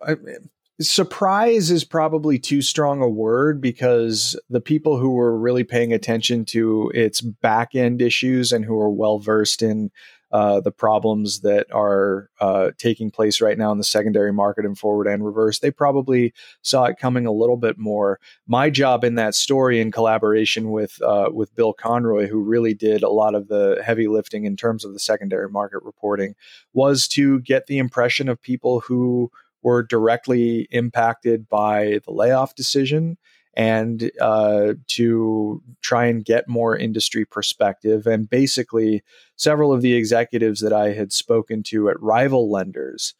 surprise 0.81 1.71
is 1.71 1.83
probably 1.83 2.39
too 2.39 2.61
strong 2.61 3.01
a 3.01 3.09
word 3.09 3.61
because 3.61 4.39
the 4.49 4.61
people 4.61 4.97
who 4.97 5.11
were 5.11 5.37
really 5.37 5.63
paying 5.63 5.93
attention 5.93 6.45
to 6.45 6.91
its 6.93 7.21
back 7.21 7.75
end 7.75 8.01
issues 8.01 8.51
and 8.51 8.65
who 8.65 8.79
are 8.79 8.89
well 8.89 9.19
versed 9.19 9.61
in 9.61 9.91
uh, 10.31 10.61
the 10.61 10.71
problems 10.71 11.41
that 11.41 11.67
are 11.73 12.29
uh, 12.39 12.71
taking 12.77 13.11
place 13.11 13.41
right 13.41 13.57
now 13.57 13.71
in 13.71 13.77
the 13.77 13.83
secondary 13.83 14.31
market 14.31 14.65
and 14.65 14.77
forward 14.77 15.05
and 15.05 15.25
reverse, 15.25 15.59
they 15.59 15.71
probably 15.71 16.33
saw 16.61 16.85
it 16.85 16.97
coming 16.97 17.25
a 17.25 17.33
little 17.33 17.57
bit 17.57 17.77
more. 17.77 18.17
My 18.47 18.69
job 18.69 19.03
in 19.03 19.15
that 19.15 19.35
story, 19.35 19.81
in 19.81 19.91
collaboration 19.91 20.71
with 20.71 21.01
uh, 21.01 21.29
with 21.33 21.53
Bill 21.55 21.73
Conroy, 21.73 22.27
who 22.27 22.39
really 22.41 22.73
did 22.73 23.03
a 23.03 23.09
lot 23.09 23.35
of 23.35 23.49
the 23.49 23.81
heavy 23.85 24.07
lifting 24.07 24.45
in 24.45 24.55
terms 24.55 24.85
of 24.85 24.93
the 24.93 24.99
secondary 24.99 25.49
market 25.49 25.83
reporting, 25.83 26.35
was 26.73 27.09
to 27.09 27.41
get 27.41 27.67
the 27.67 27.77
impression 27.77 28.29
of 28.29 28.41
people 28.41 28.79
who 28.79 29.31
were 29.63 29.83
directly 29.83 30.67
impacted 30.71 31.47
by 31.47 31.99
the 32.05 32.11
layoff 32.11 32.55
decision 32.55 33.17
and 33.53 34.11
uh, 34.21 34.73
to 34.87 35.61
try 35.81 36.05
and 36.05 36.23
get 36.23 36.47
more 36.47 36.77
industry 36.77 37.25
perspective. 37.25 38.07
And 38.07 38.29
basically, 38.29 39.03
several 39.35 39.73
of 39.73 39.81
the 39.81 39.93
executives 39.93 40.61
that 40.61 40.73
I 40.73 40.93
had 40.93 41.11
spoken 41.11 41.63
to 41.63 41.89
at 41.89 42.01
rival 42.01 42.49
lenders 42.49 43.13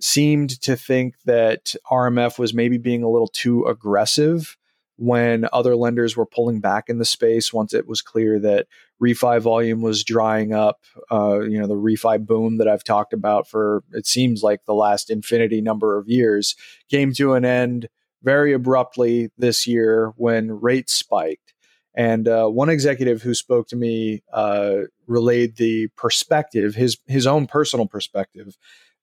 seemed 0.00 0.60
to 0.62 0.76
think 0.76 1.16
that 1.24 1.74
RMF 1.90 2.38
was 2.38 2.54
maybe 2.54 2.78
being 2.78 3.02
a 3.02 3.10
little 3.10 3.28
too 3.28 3.64
aggressive 3.66 4.56
when 4.96 5.46
other 5.52 5.74
lenders 5.74 6.16
were 6.16 6.26
pulling 6.26 6.60
back 6.60 6.88
in 6.88 6.98
the 6.98 7.04
space 7.04 7.52
once 7.52 7.74
it 7.74 7.88
was 7.88 8.00
clear 8.00 8.38
that 8.38 8.66
refi 9.02 9.40
volume 9.40 9.82
was 9.82 10.04
drying 10.04 10.52
up. 10.52 10.80
Uh, 11.10 11.40
you 11.40 11.58
know, 11.58 11.66
the 11.66 11.74
refi 11.74 12.24
boom 12.24 12.58
that 12.58 12.68
I've 12.68 12.84
talked 12.84 13.12
about 13.12 13.48
for 13.48 13.82
it 13.92 14.06
seems 14.06 14.42
like 14.42 14.64
the 14.64 14.74
last 14.74 15.10
infinity 15.10 15.60
number 15.60 15.98
of 15.98 16.08
years 16.08 16.54
came 16.90 17.12
to 17.14 17.34
an 17.34 17.44
end 17.44 17.88
very 18.22 18.52
abruptly 18.52 19.30
this 19.36 19.66
year 19.66 20.12
when 20.16 20.60
rates 20.60 20.94
spiked. 20.94 21.52
And 21.96 22.26
uh, 22.26 22.48
one 22.48 22.70
executive 22.70 23.22
who 23.22 23.34
spoke 23.34 23.68
to 23.68 23.76
me 23.76 24.22
uh, 24.32 24.82
relayed 25.06 25.56
the 25.56 25.88
perspective, 25.96 26.74
his 26.74 26.98
his 27.06 27.26
own 27.26 27.46
personal 27.46 27.86
perspective, 27.86 28.56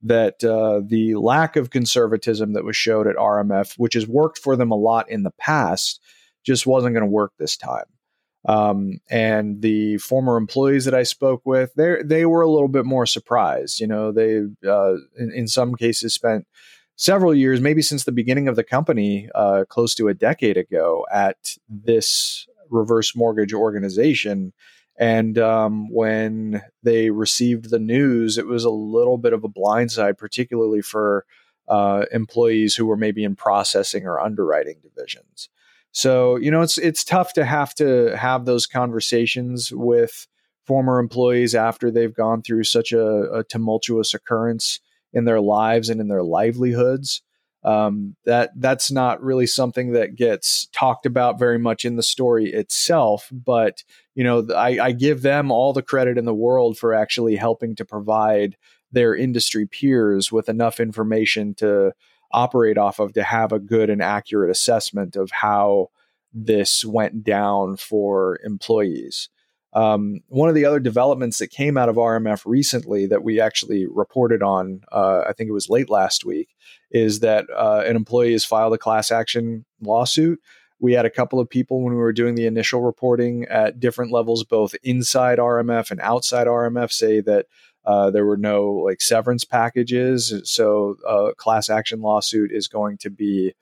that 0.03 0.43
uh, 0.43 0.81
the 0.83 1.15
lack 1.15 1.55
of 1.55 1.69
conservatism 1.69 2.53
that 2.53 2.63
was 2.63 2.75
showed 2.75 3.07
at 3.07 3.15
RMF, 3.15 3.75
which 3.77 3.93
has 3.93 4.07
worked 4.07 4.37
for 4.37 4.55
them 4.55 4.71
a 4.71 4.75
lot 4.75 5.09
in 5.09 5.23
the 5.23 5.31
past, 5.31 6.01
just 6.43 6.65
wasn't 6.65 6.93
going 6.93 7.05
to 7.05 7.11
work 7.11 7.33
this 7.37 7.55
time. 7.55 7.85
Um, 8.45 8.99
and 9.09 9.61
the 9.61 9.97
former 9.97 10.35
employees 10.35 10.85
that 10.85 10.95
I 10.95 11.03
spoke 11.03 11.43
with, 11.45 11.73
they 11.75 11.97
they 12.03 12.25
were 12.25 12.41
a 12.41 12.49
little 12.49 12.67
bit 12.67 12.85
more 12.85 13.05
surprised. 13.05 13.79
You 13.79 13.85
know, 13.85 14.11
they 14.11 14.39
uh, 14.67 14.93
in, 15.15 15.31
in, 15.31 15.47
some 15.47 15.75
cases 15.75 16.15
spent 16.15 16.47
several 16.95 17.35
years, 17.35 17.61
maybe 17.61 17.83
since 17.83 18.03
the 18.03 18.11
beginning 18.11 18.47
of 18.47 18.55
the 18.55 18.63
company, 18.63 19.29
uh, 19.35 19.65
close 19.69 19.93
to 19.95 20.07
a 20.07 20.15
decade 20.15 20.57
ago, 20.57 21.05
at 21.13 21.55
this 21.69 22.47
reverse 22.71 23.15
mortgage 23.15 23.53
organization 23.53 24.53
and 25.01 25.39
um, 25.39 25.89
when 25.91 26.61
they 26.83 27.09
received 27.09 27.71
the 27.71 27.79
news, 27.79 28.37
it 28.37 28.45
was 28.45 28.63
a 28.63 28.69
little 28.69 29.17
bit 29.17 29.33
of 29.33 29.43
a 29.43 29.49
blindside, 29.49 30.19
particularly 30.19 30.83
for 30.83 31.25
uh, 31.67 32.05
employees 32.11 32.75
who 32.75 32.85
were 32.85 32.95
maybe 32.95 33.23
in 33.23 33.35
processing 33.35 34.05
or 34.05 34.19
underwriting 34.19 34.77
divisions. 34.83 35.49
So 35.91 36.35
you 36.35 36.51
know, 36.51 36.61
it's 36.61 36.77
it's 36.77 37.03
tough 37.03 37.33
to 37.33 37.43
have 37.43 37.73
to 37.75 38.15
have 38.15 38.45
those 38.45 38.67
conversations 38.67 39.71
with 39.73 40.27
former 40.67 40.99
employees 40.99 41.55
after 41.55 41.89
they've 41.89 42.13
gone 42.13 42.43
through 42.43 42.65
such 42.65 42.91
a, 42.91 43.23
a 43.33 43.43
tumultuous 43.43 44.13
occurrence 44.13 44.79
in 45.13 45.25
their 45.25 45.41
lives 45.41 45.89
and 45.89 45.99
in 45.99 46.09
their 46.09 46.23
livelihoods 46.23 47.23
um, 47.63 48.15
that 48.25 48.51
that's 48.55 48.91
not 48.91 49.21
really 49.21 49.45
something 49.45 49.93
that 49.93 50.15
gets 50.15 50.67
talked 50.73 51.05
about 51.05 51.37
very 51.37 51.59
much 51.59 51.85
in 51.85 51.95
the 51.95 52.03
story 52.03 52.51
itself. 52.51 53.29
But 53.31 53.83
you 54.15 54.23
know, 54.23 54.47
I, 54.55 54.79
I 54.79 54.91
give 54.91 55.21
them 55.21 55.51
all 55.51 55.73
the 55.73 55.83
credit 55.83 56.17
in 56.17 56.25
the 56.25 56.33
world 56.33 56.77
for 56.77 56.93
actually 56.93 57.35
helping 57.35 57.75
to 57.75 57.85
provide 57.85 58.57
their 58.91 59.15
industry 59.15 59.65
peers 59.65 60.31
with 60.31 60.49
enough 60.49 60.79
information 60.79 61.53
to 61.55 61.93
operate 62.31 62.77
off 62.77 62.99
of 62.99 63.13
to 63.13 63.23
have 63.23 63.51
a 63.51 63.59
good 63.59 63.89
and 63.89 64.01
accurate 64.01 64.49
assessment 64.49 65.15
of 65.15 65.31
how 65.31 65.89
this 66.33 66.85
went 66.85 67.23
down 67.23 67.77
for 67.77 68.39
employees. 68.43 69.29
Um, 69.73 70.19
one 70.27 70.49
of 70.49 70.55
the 70.55 70.65
other 70.65 70.79
developments 70.79 71.37
that 71.39 71.47
came 71.47 71.77
out 71.77 71.89
of 71.89 71.95
RMF 71.95 72.43
recently 72.45 73.05
that 73.07 73.23
we 73.23 73.39
actually 73.39 73.85
reported 73.87 74.43
on, 74.43 74.81
uh, 74.91 75.23
I 75.27 75.33
think 75.33 75.49
it 75.49 75.53
was 75.53 75.69
late 75.69 75.89
last 75.89 76.25
week, 76.25 76.49
is 76.91 77.21
that 77.21 77.45
uh, 77.55 77.83
an 77.85 77.95
employee 77.95 78.33
has 78.33 78.43
filed 78.43 78.73
a 78.73 78.77
class 78.77 79.11
action 79.11 79.65
lawsuit. 79.81 80.39
We 80.79 80.93
had 80.93 81.05
a 81.05 81.11
couple 81.11 81.39
of 81.39 81.49
people 81.49 81.83
when 81.83 81.93
we 81.93 81.99
were 81.99 82.11
doing 82.11 82.35
the 82.35 82.47
initial 82.47 82.81
reporting 82.81 83.45
at 83.45 83.79
different 83.79 84.11
levels, 84.11 84.43
both 84.43 84.75
inside 84.83 85.37
RMF 85.37 85.91
and 85.91 86.01
outside 86.01 86.47
RMF, 86.47 86.91
say 86.91 87.21
that 87.21 87.45
uh, 87.85 88.11
there 88.11 88.25
were 88.25 88.37
no 88.37 88.71
like 88.71 88.99
severance 89.01 89.45
packages. 89.45 90.33
So, 90.43 90.97
a 91.07 91.09
uh, 91.09 91.33
class 91.33 91.69
action 91.69 92.01
lawsuit 92.01 92.51
is 92.51 92.67
going 92.67 92.97
to 92.99 93.09
be 93.09 93.53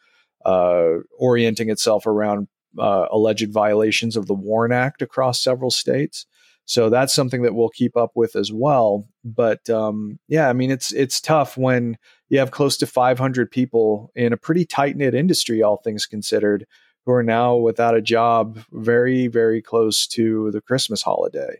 uh, 0.45 0.99
orienting 1.17 1.69
itself 1.69 2.07
around 2.07 2.47
uh, 2.77 3.07
alleged 3.11 3.51
violations 3.51 4.15
of 4.15 4.27
the 4.27 4.33
WARN 4.33 4.71
Act 4.71 5.01
across 5.01 5.41
several 5.41 5.71
states. 5.71 6.25
So 6.65 6.89
that's 6.91 7.15
something 7.15 7.41
that 7.41 7.55
we'll 7.55 7.69
keep 7.69 7.97
up 7.97 8.11
with 8.13 8.35
as 8.35 8.53
well. 8.53 9.07
But 9.25 9.67
um, 9.71 10.19
yeah, 10.27 10.49
I 10.49 10.53
mean, 10.53 10.69
it's 10.69 10.93
it's 10.93 11.19
tough 11.19 11.57
when 11.57 11.97
you 12.29 12.38
have 12.38 12.51
close 12.51 12.77
to 12.77 12.85
500 12.85 13.49
people 13.49 14.11
in 14.15 14.33
a 14.33 14.38
pretty 14.38 14.65
tight 14.65 14.95
knit 14.95 15.15
industry, 15.15 15.63
all 15.63 15.77
things 15.77 16.05
considered, 16.05 16.67
who 17.05 17.11
are 17.13 17.23
now 17.23 17.55
without 17.55 17.95
a 17.95 18.03
job, 18.03 18.59
very 18.71 19.25
very 19.25 19.63
close 19.63 20.05
to 20.07 20.51
the 20.51 20.61
Christmas 20.61 21.01
holiday. 21.01 21.59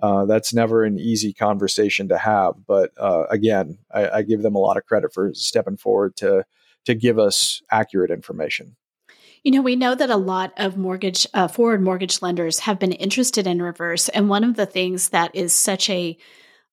Uh, 0.00 0.24
that's 0.24 0.54
never 0.54 0.84
an 0.84 1.00
easy 1.00 1.32
conversation 1.32 2.08
to 2.08 2.18
have. 2.18 2.54
But 2.64 2.92
uh, 2.96 3.24
again, 3.30 3.78
I, 3.92 4.08
I 4.08 4.22
give 4.22 4.42
them 4.42 4.54
a 4.54 4.60
lot 4.60 4.76
of 4.76 4.84
credit 4.84 5.12
for 5.12 5.32
stepping 5.34 5.76
forward 5.76 6.14
to 6.18 6.44
to 6.84 6.94
give 6.94 7.18
us 7.18 7.60
accurate 7.72 8.12
information. 8.12 8.76
You 9.44 9.52
know, 9.52 9.60
we 9.60 9.76
know 9.76 9.94
that 9.94 10.08
a 10.08 10.16
lot 10.16 10.54
of 10.56 10.78
mortgage, 10.78 11.26
uh, 11.34 11.48
forward 11.48 11.82
mortgage 11.82 12.22
lenders 12.22 12.60
have 12.60 12.78
been 12.78 12.92
interested 12.92 13.46
in 13.46 13.60
reverse. 13.60 14.08
And 14.08 14.30
one 14.30 14.42
of 14.42 14.56
the 14.56 14.64
things 14.64 15.10
that 15.10 15.36
is 15.36 15.52
such 15.52 15.90
a 15.90 16.16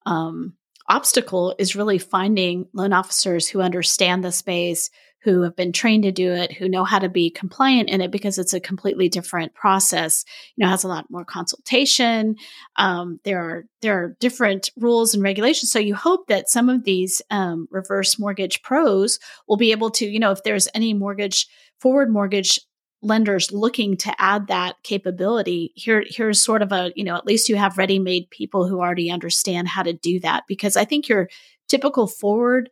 um, 0.05 0.53
obstacle 0.87 1.53
is 1.59 1.75
really 1.75 1.97
finding 1.97 2.67
loan 2.73 2.93
officers 2.93 3.49
who 3.49 3.59
understand 3.59 4.23
the 4.23 4.31
space, 4.31 4.89
who 5.23 5.41
have 5.41 5.55
been 5.55 5.73
trained 5.73 6.03
to 6.03 6.13
do 6.13 6.31
it, 6.31 6.53
who 6.53 6.69
know 6.69 6.85
how 6.85 6.97
to 6.97 7.09
be 7.09 7.29
compliant 7.29 7.89
in 7.89 7.99
it 7.99 8.09
because 8.09 8.37
it's 8.37 8.53
a 8.53 8.59
completely 8.59 9.09
different 9.09 9.53
process. 9.53 10.23
You 10.55 10.63
know, 10.63 10.71
has 10.71 10.85
a 10.85 10.87
lot 10.87 11.11
more 11.11 11.25
consultation. 11.25 12.37
Um, 12.77 13.19
there 13.25 13.39
are 13.39 13.65
there 13.81 13.97
are 14.01 14.15
different 14.21 14.69
rules 14.77 15.13
and 15.13 15.21
regulations. 15.21 15.71
So 15.71 15.79
you 15.79 15.93
hope 15.93 16.27
that 16.27 16.49
some 16.49 16.69
of 16.69 16.85
these 16.85 17.21
um, 17.29 17.67
reverse 17.69 18.17
mortgage 18.17 18.63
pros 18.63 19.19
will 19.47 19.57
be 19.57 19.71
able 19.71 19.91
to, 19.91 20.05
you 20.05 20.19
know, 20.19 20.31
if 20.31 20.43
there's 20.43 20.69
any 20.73 20.93
mortgage 20.93 21.47
forward 21.81 22.11
mortgage 22.11 22.59
lenders 23.01 23.51
looking 23.51 23.97
to 23.97 24.13
add 24.21 24.47
that 24.47 24.75
capability, 24.83 25.71
here 25.75 26.03
here's 26.07 26.41
sort 26.41 26.61
of 26.61 26.71
a, 26.71 26.93
you 26.95 27.03
know, 27.03 27.15
at 27.15 27.25
least 27.25 27.49
you 27.49 27.55
have 27.55 27.77
ready-made 27.77 28.29
people 28.29 28.67
who 28.67 28.79
already 28.79 29.09
understand 29.09 29.67
how 29.67 29.81
to 29.83 29.93
do 29.93 30.19
that 30.19 30.43
because 30.47 30.77
I 30.77 30.85
think 30.85 31.09
your 31.09 31.29
typical 31.67 32.07
forward 32.07 32.69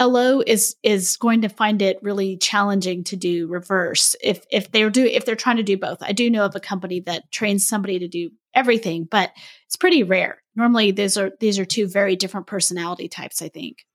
LO 0.00 0.42
is 0.46 0.76
is 0.82 1.16
going 1.16 1.40
to 1.40 1.48
find 1.48 1.80
it 1.80 1.98
really 2.02 2.36
challenging 2.36 3.02
to 3.04 3.16
do 3.16 3.46
reverse 3.46 4.14
if 4.22 4.44
if 4.50 4.70
they're 4.70 4.90
do 4.90 5.04
if 5.04 5.24
they're 5.24 5.34
trying 5.34 5.56
to 5.56 5.62
do 5.62 5.78
both. 5.78 6.02
I 6.02 6.12
do 6.12 6.30
know 6.30 6.44
of 6.44 6.54
a 6.54 6.60
company 6.60 7.00
that 7.00 7.30
trains 7.32 7.66
somebody 7.66 7.98
to 7.98 8.08
do 8.08 8.30
everything, 8.54 9.08
but 9.10 9.32
it's 9.64 9.76
pretty 9.76 10.02
rare. 10.02 10.42
Normally 10.54 10.90
these 10.90 11.16
are 11.16 11.32
these 11.40 11.58
are 11.58 11.64
two 11.64 11.88
very 11.88 12.14
different 12.14 12.46
personality 12.46 13.08
types, 13.08 13.40
I 13.40 13.48
think. 13.48 13.86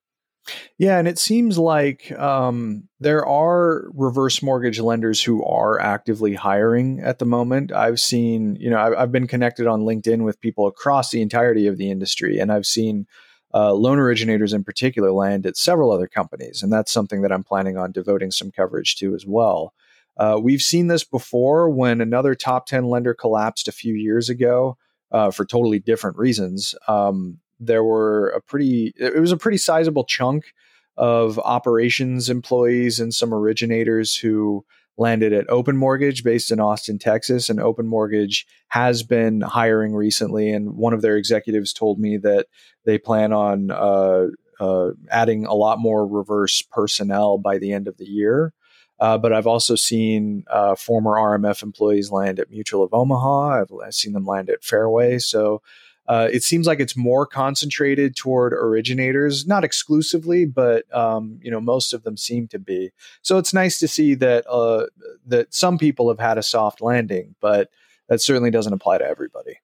Yeah, 0.77 0.97
and 0.97 1.07
it 1.07 1.19
seems 1.19 1.57
like 1.57 2.11
um, 2.13 2.87
there 2.99 3.25
are 3.25 3.89
reverse 3.93 4.41
mortgage 4.41 4.79
lenders 4.79 5.21
who 5.21 5.43
are 5.45 5.79
actively 5.79 6.33
hiring 6.33 6.99
at 6.99 7.19
the 7.19 7.25
moment. 7.25 7.71
I've 7.71 7.99
seen, 7.99 8.55
you 8.55 8.69
know, 8.69 8.79
I've, 8.79 8.93
I've 8.93 9.11
been 9.11 9.27
connected 9.27 9.67
on 9.67 9.81
LinkedIn 9.81 10.23
with 10.23 10.41
people 10.41 10.67
across 10.67 11.11
the 11.11 11.21
entirety 11.21 11.67
of 11.67 11.77
the 11.77 11.91
industry, 11.91 12.39
and 12.39 12.51
I've 12.51 12.65
seen 12.65 13.07
uh, 13.53 13.73
loan 13.73 13.99
originators 13.99 14.53
in 14.53 14.63
particular 14.63 15.11
land 15.11 15.45
at 15.45 15.57
several 15.57 15.91
other 15.91 16.07
companies. 16.07 16.63
And 16.63 16.71
that's 16.71 16.91
something 16.91 17.21
that 17.21 17.31
I'm 17.31 17.43
planning 17.43 17.77
on 17.77 17.91
devoting 17.91 18.31
some 18.31 18.51
coverage 18.51 18.95
to 18.97 19.13
as 19.13 19.25
well. 19.25 19.73
Uh, 20.17 20.39
we've 20.41 20.61
seen 20.61 20.87
this 20.87 21.03
before 21.03 21.69
when 21.69 22.01
another 22.01 22.35
top 22.35 22.65
10 22.65 22.85
lender 22.85 23.13
collapsed 23.13 23.67
a 23.67 23.73
few 23.73 23.93
years 23.93 24.29
ago 24.29 24.77
uh, 25.11 25.31
for 25.31 25.45
totally 25.45 25.79
different 25.79 26.17
reasons. 26.17 26.75
Um, 26.87 27.39
there 27.61 27.83
were 27.83 28.29
a 28.29 28.41
pretty, 28.41 28.93
it 28.97 29.19
was 29.19 29.31
a 29.31 29.37
pretty 29.37 29.57
sizable 29.57 30.03
chunk 30.03 30.53
of 30.97 31.39
operations 31.39 32.29
employees 32.29 32.99
and 32.99 33.13
some 33.13 33.33
originators 33.33 34.15
who 34.15 34.65
landed 34.97 35.33
at 35.33 35.49
Open 35.49 35.77
Mortgage 35.77 36.23
based 36.23 36.51
in 36.51 36.59
Austin, 36.59 36.99
Texas. 36.99 37.49
And 37.49 37.59
Open 37.59 37.87
Mortgage 37.87 38.45
has 38.67 39.03
been 39.03 39.41
hiring 39.41 39.93
recently. 39.93 40.51
And 40.51 40.75
one 40.75 40.93
of 40.93 41.01
their 41.01 41.17
executives 41.17 41.73
told 41.73 41.99
me 41.99 42.17
that 42.17 42.47
they 42.85 42.97
plan 42.97 43.33
on 43.33 43.71
uh, 43.71 44.27
uh, 44.59 44.91
adding 45.09 45.45
a 45.45 45.53
lot 45.53 45.79
more 45.79 46.05
reverse 46.05 46.61
personnel 46.61 47.37
by 47.37 47.57
the 47.57 47.73
end 47.73 47.87
of 47.87 47.97
the 47.97 48.05
year. 48.05 48.53
Uh, 48.99 49.17
but 49.17 49.33
I've 49.33 49.47
also 49.47 49.73
seen 49.75 50.43
uh, 50.47 50.75
former 50.75 51.13
RMF 51.13 51.63
employees 51.63 52.11
land 52.11 52.39
at 52.39 52.51
Mutual 52.51 52.83
of 52.83 52.93
Omaha. 52.93 53.61
I've, 53.61 53.71
I've 53.83 53.95
seen 53.95 54.13
them 54.13 54.25
land 54.25 54.51
at 54.51 54.63
Fairway. 54.63 55.17
So 55.17 55.63
uh, 56.07 56.27
it 56.31 56.43
seems 56.43 56.67
like 56.67 56.79
it's 56.79 56.97
more 56.97 57.25
concentrated 57.25 58.15
toward 58.15 58.53
originators, 58.53 59.45
not 59.45 59.63
exclusively, 59.63 60.45
but 60.45 60.83
um, 60.95 61.39
you 61.41 61.51
know 61.51 61.61
most 61.61 61.93
of 61.93 62.03
them 62.03 62.17
seem 62.17 62.47
to 62.49 62.59
be. 62.59 62.91
So 63.21 63.37
it's 63.37 63.53
nice 63.53 63.79
to 63.79 63.87
see 63.87 64.15
that 64.15 64.45
uh, 64.49 64.87
that 65.25 65.53
some 65.53 65.77
people 65.77 66.09
have 66.09 66.19
had 66.19 66.37
a 66.37 66.43
soft 66.43 66.81
landing, 66.81 67.35
but 67.39 67.69
that 68.09 68.21
certainly 68.21 68.51
doesn't 68.51 68.73
apply 68.73 68.97
to 68.97 69.05
everybody. 69.05 69.59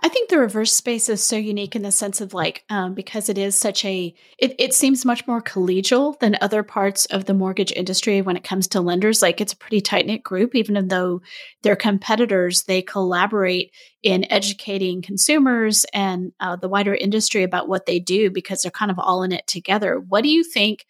I 0.00 0.08
think 0.08 0.30
the 0.30 0.38
reverse 0.38 0.72
space 0.72 1.08
is 1.08 1.24
so 1.24 1.36
unique 1.36 1.74
in 1.74 1.82
the 1.82 1.90
sense 1.90 2.20
of 2.20 2.32
like, 2.32 2.64
um, 2.70 2.94
because 2.94 3.28
it 3.28 3.36
is 3.36 3.56
such 3.56 3.84
a, 3.84 4.14
it, 4.38 4.54
it 4.56 4.72
seems 4.72 5.04
much 5.04 5.26
more 5.26 5.42
collegial 5.42 6.16
than 6.20 6.36
other 6.40 6.62
parts 6.62 7.06
of 7.06 7.24
the 7.24 7.34
mortgage 7.34 7.72
industry 7.72 8.22
when 8.22 8.36
it 8.36 8.44
comes 8.44 8.68
to 8.68 8.80
lenders. 8.80 9.22
Like 9.22 9.40
it's 9.40 9.54
a 9.54 9.56
pretty 9.56 9.80
tight 9.80 10.06
knit 10.06 10.22
group, 10.22 10.54
even 10.54 10.86
though 10.86 11.20
they're 11.62 11.74
competitors, 11.74 12.62
they 12.62 12.80
collaborate 12.80 13.72
in 14.04 14.30
educating 14.30 15.02
consumers 15.02 15.84
and 15.92 16.32
uh, 16.38 16.54
the 16.54 16.68
wider 16.68 16.94
industry 16.94 17.42
about 17.42 17.68
what 17.68 17.86
they 17.86 17.98
do 17.98 18.30
because 18.30 18.62
they're 18.62 18.70
kind 18.70 18.92
of 18.92 19.00
all 19.00 19.24
in 19.24 19.32
it 19.32 19.48
together. 19.48 19.98
What 19.98 20.22
do 20.22 20.28
you 20.28 20.44
think? 20.44 20.86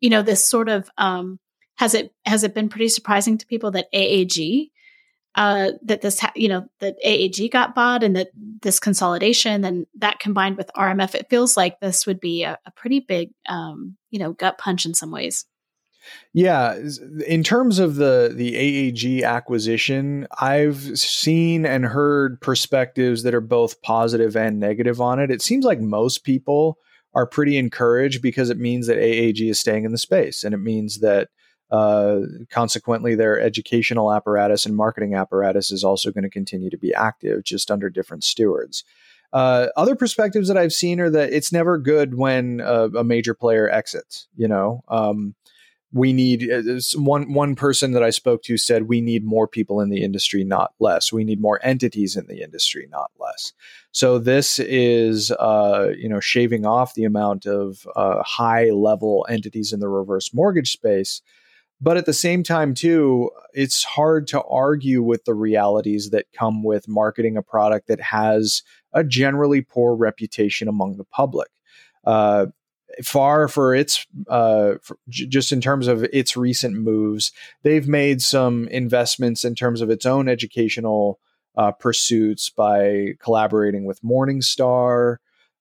You 0.00 0.10
know, 0.10 0.22
this 0.22 0.44
sort 0.44 0.68
of, 0.68 0.90
um, 0.98 1.38
has 1.76 1.94
it 1.94 2.12
has 2.26 2.44
it 2.44 2.54
been 2.54 2.68
pretty 2.68 2.90
surprising 2.90 3.38
to 3.38 3.46
people 3.46 3.70
that 3.70 3.90
AAG 3.94 4.70
uh, 5.36 5.72
that 5.82 6.00
this, 6.00 6.20
ha- 6.20 6.32
you 6.34 6.48
know, 6.48 6.66
that 6.80 6.96
AAG 7.04 7.50
got 7.50 7.74
bought 7.74 8.02
and 8.02 8.16
that 8.16 8.28
this 8.34 8.80
consolidation 8.80 9.64
and 9.64 9.86
that 9.96 10.18
combined 10.18 10.56
with 10.56 10.70
RMF, 10.76 11.14
it 11.14 11.28
feels 11.30 11.56
like 11.56 11.80
this 11.80 12.06
would 12.06 12.20
be 12.20 12.42
a, 12.42 12.58
a 12.66 12.70
pretty 12.72 13.00
big, 13.00 13.30
um, 13.48 13.96
you 14.10 14.18
know, 14.18 14.32
gut 14.32 14.58
punch 14.58 14.84
in 14.84 14.94
some 14.94 15.10
ways. 15.10 15.46
Yeah, 16.32 16.78
in 17.26 17.42
terms 17.42 17.78
of 17.78 17.96
the 17.96 18.32
the 18.34 18.54
AAG 18.54 19.22
acquisition, 19.22 20.26
I've 20.40 20.98
seen 20.98 21.66
and 21.66 21.84
heard 21.84 22.40
perspectives 22.40 23.22
that 23.22 23.34
are 23.34 23.40
both 23.40 23.82
positive 23.82 24.36
and 24.36 24.58
negative 24.58 25.00
on 25.00 25.18
it. 25.18 25.30
It 25.30 25.42
seems 25.42 25.64
like 25.64 25.80
most 25.80 26.24
people 26.24 26.78
are 27.14 27.26
pretty 27.26 27.58
encouraged 27.58 28.22
because 28.22 28.50
it 28.50 28.58
means 28.58 28.86
that 28.86 28.96
AAG 28.96 29.50
is 29.50 29.60
staying 29.60 29.84
in 29.84 29.92
the 29.92 29.98
space 29.98 30.44
and 30.44 30.54
it 30.54 30.58
means 30.58 31.00
that 31.00 31.28
uh, 31.70 32.20
consequently, 32.50 33.14
their 33.14 33.40
educational 33.40 34.12
apparatus 34.12 34.66
and 34.66 34.76
marketing 34.76 35.14
apparatus 35.14 35.70
is 35.70 35.84
also 35.84 36.10
going 36.10 36.24
to 36.24 36.30
continue 36.30 36.70
to 36.70 36.78
be 36.78 36.92
active, 36.92 37.44
just 37.44 37.70
under 37.70 37.88
different 37.88 38.24
stewards. 38.24 38.84
Uh, 39.32 39.68
other 39.76 39.94
perspectives 39.94 40.48
that 40.48 40.56
I've 40.56 40.72
seen 40.72 40.98
are 40.98 41.10
that 41.10 41.32
it's 41.32 41.52
never 41.52 41.78
good 41.78 42.16
when 42.16 42.60
a, 42.60 42.88
a 42.88 43.04
major 43.04 43.34
player 43.34 43.70
exits. 43.70 44.26
You 44.36 44.48
know, 44.48 44.82
um, 44.88 45.36
we 45.92 46.12
need 46.12 46.50
uh, 46.50 46.80
one 46.94 47.32
one 47.32 47.54
person 47.54 47.92
that 47.92 48.02
I 48.02 48.10
spoke 48.10 48.42
to 48.44 48.56
said 48.56 48.88
we 48.88 49.00
need 49.00 49.24
more 49.24 49.46
people 49.46 49.80
in 49.80 49.90
the 49.90 50.02
industry, 50.02 50.42
not 50.42 50.72
less. 50.80 51.12
We 51.12 51.22
need 51.22 51.40
more 51.40 51.60
entities 51.62 52.16
in 52.16 52.26
the 52.26 52.42
industry, 52.42 52.88
not 52.90 53.12
less. 53.20 53.52
So 53.92 54.18
this 54.18 54.58
is 54.58 55.30
uh, 55.30 55.90
you 55.96 56.08
know 56.08 56.20
shaving 56.20 56.66
off 56.66 56.94
the 56.94 57.04
amount 57.04 57.46
of 57.46 57.86
uh, 57.94 58.24
high 58.24 58.70
level 58.70 59.26
entities 59.28 59.72
in 59.72 59.78
the 59.78 59.88
reverse 59.88 60.34
mortgage 60.34 60.72
space 60.72 61.22
but 61.80 61.96
at 61.96 62.06
the 62.06 62.12
same 62.12 62.42
time, 62.42 62.74
too, 62.74 63.30
it's 63.54 63.84
hard 63.84 64.26
to 64.28 64.42
argue 64.42 65.02
with 65.02 65.24
the 65.24 65.34
realities 65.34 66.10
that 66.10 66.26
come 66.32 66.62
with 66.62 66.88
marketing 66.88 67.36
a 67.36 67.42
product 67.42 67.88
that 67.88 68.00
has 68.00 68.62
a 68.92 69.02
generally 69.02 69.62
poor 69.62 69.94
reputation 69.94 70.68
among 70.68 70.96
the 70.96 71.04
public. 71.04 71.48
Uh, 72.04 72.46
FAR 73.02 73.48
for 73.48 73.74
its 73.74 74.04
uh, 74.28 74.74
for 74.82 74.98
j- 75.08 75.26
just 75.26 75.52
in 75.52 75.60
terms 75.60 75.86
of 75.86 76.04
its 76.12 76.36
recent 76.36 76.74
moves, 76.74 77.32
they've 77.62 77.86
made 77.86 78.20
some 78.20 78.66
investments 78.68 79.44
in 79.44 79.54
terms 79.54 79.80
of 79.80 79.90
its 79.90 80.04
own 80.04 80.28
educational 80.28 81.20
uh, 81.56 81.72
pursuits 81.72 82.50
by 82.50 83.14
collaborating 83.20 83.84
with 83.84 84.02
Morningstar. 84.02 85.16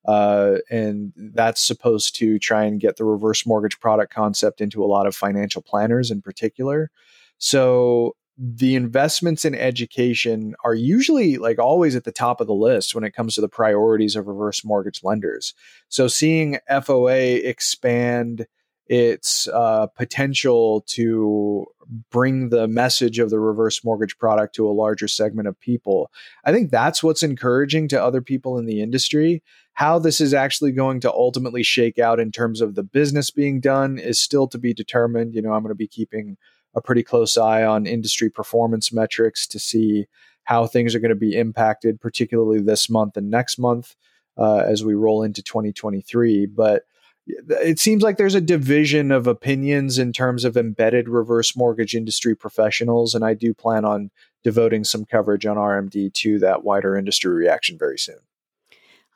Uh, 0.05 0.57
and 0.69 1.13
that's 1.15 1.61
supposed 1.61 2.15
to 2.15 2.39
try 2.39 2.63
and 2.63 2.79
get 2.79 2.97
the 2.97 3.03
reverse 3.03 3.45
mortgage 3.45 3.79
product 3.79 4.13
concept 4.13 4.61
into 4.61 4.83
a 4.83 4.87
lot 4.87 5.05
of 5.05 5.15
financial 5.15 5.61
planners 5.61 6.09
in 6.09 6.21
particular. 6.21 6.89
So 7.37 8.15
the 8.37 8.75
investments 8.75 9.43
in 9.43 9.53
education 9.53 10.55
are 10.63 10.73
usually 10.73 11.37
like 11.37 11.59
always 11.59 11.95
at 11.95 12.05
the 12.05 12.11
top 12.11 12.39
of 12.39 12.47
the 12.47 12.53
list 12.53 12.95
when 12.95 13.03
it 13.03 13.13
comes 13.13 13.35
to 13.35 13.41
the 13.41 13.49
priorities 13.49 14.15
of 14.15 14.27
reverse 14.27 14.63
mortgage 14.63 15.03
lenders. 15.03 15.53
So 15.89 16.07
seeing 16.07 16.57
FOA 16.69 17.43
expand 17.45 18.47
its 18.89 19.47
uh, 19.49 19.85
potential 19.87 20.81
to 20.87 21.65
bring 22.09 22.49
the 22.49 22.67
message 22.67 23.19
of 23.19 23.29
the 23.29 23.39
reverse 23.39 23.83
mortgage 23.83 24.17
product 24.17 24.55
to 24.55 24.67
a 24.67 24.71
larger 24.71 25.07
segment 25.07 25.47
of 25.47 25.59
people. 25.59 26.09
I 26.43 26.51
think 26.51 26.71
that's 26.71 27.03
what's 27.03 27.21
encouraging 27.21 27.87
to 27.89 28.03
other 28.03 28.21
people 28.21 28.57
in 28.57 28.65
the 28.65 28.81
industry. 28.81 29.43
How 29.79 29.97
this 29.97 30.19
is 30.19 30.33
actually 30.33 30.73
going 30.73 30.99
to 30.99 31.13
ultimately 31.13 31.63
shake 31.63 31.99
out 31.99 32.19
in 32.19 32.33
terms 32.33 32.59
of 32.59 32.75
the 32.75 32.83
business 32.83 33.31
being 33.31 33.61
done 33.61 33.97
is 33.97 34.19
still 34.19 34.45
to 34.49 34.57
be 34.57 34.73
determined. 34.73 35.33
You 35.33 35.41
know, 35.41 35.53
I'm 35.53 35.63
going 35.63 35.69
to 35.69 35.73
be 35.73 35.87
keeping 35.87 36.35
a 36.75 36.81
pretty 36.81 37.01
close 37.01 37.37
eye 37.37 37.63
on 37.63 37.87
industry 37.87 38.29
performance 38.29 38.91
metrics 38.91 39.47
to 39.47 39.57
see 39.57 40.07
how 40.43 40.67
things 40.67 40.93
are 40.93 40.99
going 40.99 41.11
to 41.11 41.15
be 41.15 41.33
impacted, 41.33 42.01
particularly 42.01 42.59
this 42.59 42.89
month 42.89 43.15
and 43.15 43.31
next 43.31 43.57
month 43.57 43.95
uh, 44.37 44.57
as 44.67 44.83
we 44.83 44.95
roll 44.95 45.23
into 45.23 45.41
2023. 45.41 46.45
But 46.47 46.83
it 47.25 47.79
seems 47.79 48.03
like 48.03 48.17
there's 48.17 48.35
a 48.35 48.41
division 48.41 49.13
of 49.13 49.27
opinions 49.27 49.97
in 49.97 50.11
terms 50.11 50.43
of 50.43 50.57
embedded 50.57 51.07
reverse 51.07 51.55
mortgage 51.55 51.95
industry 51.95 52.35
professionals, 52.35 53.15
and 53.15 53.23
I 53.23 53.33
do 53.33 53.53
plan 53.53 53.85
on 53.85 54.11
devoting 54.43 54.83
some 54.83 55.05
coverage 55.05 55.45
on 55.45 55.55
RMD 55.55 56.13
to 56.15 56.37
that 56.39 56.65
wider 56.65 56.97
industry 56.97 57.33
reaction 57.33 57.77
very 57.77 57.97
soon. 57.97 58.19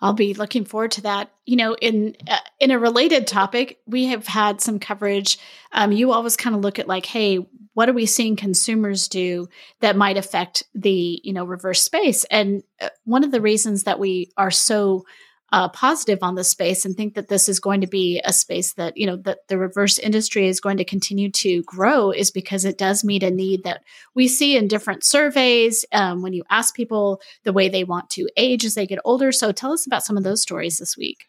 I'll 0.04 0.12
be 0.12 0.34
looking 0.34 0.66
forward 0.66 0.92
to 0.92 1.02
that. 1.04 1.32
You 1.46 1.56
know, 1.56 1.76
in 1.76 2.18
uh, 2.30 2.38
in 2.60 2.72
a 2.72 2.78
related 2.78 3.26
topic, 3.26 3.80
we 3.88 4.08
have 4.08 4.28
had 4.28 4.60
some 4.60 4.78
coverage. 4.78 5.40
Um, 5.72 5.94
you 5.94 6.12
always 6.12 6.36
kind 6.36 6.54
of 6.54 6.62
look 6.62 6.78
at 6.78 6.90
like, 6.90 7.06
hey, 7.06 7.40
what 7.74 7.88
are 7.88 7.94
we 7.94 8.06
seeing 8.06 8.36
consumers 8.36 9.08
do 9.08 9.48
that 9.80 9.96
might 9.96 10.18
affect 10.18 10.64
the 10.76 11.22
you 11.24 11.32
know 11.32 11.46
reverse 11.46 11.82
space? 11.82 12.26
And 12.26 12.64
uh, 12.82 12.90
one 13.06 13.24
of 13.24 13.32
the 13.32 13.40
reasons 13.40 13.84
that 13.84 13.98
we 13.98 14.30
are 14.36 14.52
so 14.52 15.06
uh, 15.54 15.70
positive 15.70 16.18
on 16.24 16.34
the 16.34 16.44
space 16.44 16.84
and 16.84 16.98
think 16.98 17.14
that 17.14 17.28
this 17.28 17.48
is 17.48 17.60
going 17.60 17.80
to 17.80 17.88
be 17.88 18.20
a 18.26 18.34
space 18.34 18.74
that 18.74 18.98
you 18.98 19.06
know 19.06 19.16
that 19.16 19.48
the 19.50 19.58
reverse 19.58 20.00
industry 20.00 20.48
is 20.48 20.60
going 20.60 20.78
to 20.78 20.84
continue 20.84 21.30
to 21.30 21.62
grow 21.62 22.10
is 22.10 22.32
because 22.32 22.66
it 22.66 22.76
does 22.76 23.04
meet 23.04 23.22
a 23.22 23.30
need 23.30 23.64
that 23.64 23.84
we 24.16 24.28
see 24.28 24.58
in 24.58 24.68
different 24.68 25.04
surveys 25.04 25.86
um, 25.92 26.24
when 26.24 26.34
you 26.34 26.44
ask 26.50 26.76
people 26.76 27.22
the 27.44 27.54
way 27.54 27.70
they 27.70 27.84
want 27.84 28.10
to 28.10 28.28
age 28.36 28.66
as 28.66 28.74
they 28.74 28.88
get 28.88 28.98
older 29.06 29.32
so 29.32 29.52
tell 29.52 29.72
us 29.72 29.86
about 29.86 30.04
some 30.04 30.18
of 30.18 30.24
those 30.24 30.42
stories 30.42 30.80
this 30.80 30.98
week 30.98 31.26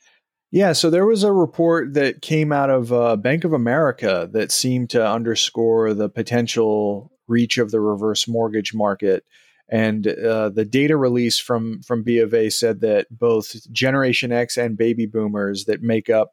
yeah, 0.50 0.72
so 0.72 0.88
there 0.88 1.04
was 1.04 1.24
a 1.24 1.32
report 1.32 1.94
that 1.94 2.22
came 2.22 2.52
out 2.52 2.70
of 2.70 2.92
uh, 2.92 3.16
Bank 3.16 3.42
of 3.42 3.52
America 3.52 4.28
that 4.32 4.52
seemed 4.52 4.90
to 4.90 5.04
underscore 5.04 5.94
the 5.94 6.08
potential 6.08 7.10
reach 7.26 7.58
of 7.58 7.72
the 7.72 7.80
reverse 7.80 8.28
mortgage 8.28 8.72
market. 8.72 9.24
And 9.68 10.06
uh, 10.06 10.50
the 10.50 10.64
data 10.64 10.96
release 10.96 11.38
from 11.38 11.82
from 11.82 12.02
B 12.02 12.18
of 12.18 12.34
A 12.34 12.50
said 12.50 12.80
that 12.80 13.06
both 13.10 13.70
Generation 13.72 14.30
X 14.30 14.56
and 14.56 14.76
baby 14.76 15.06
boomers 15.06 15.64
that 15.64 15.82
make 15.82 16.10
up 16.10 16.32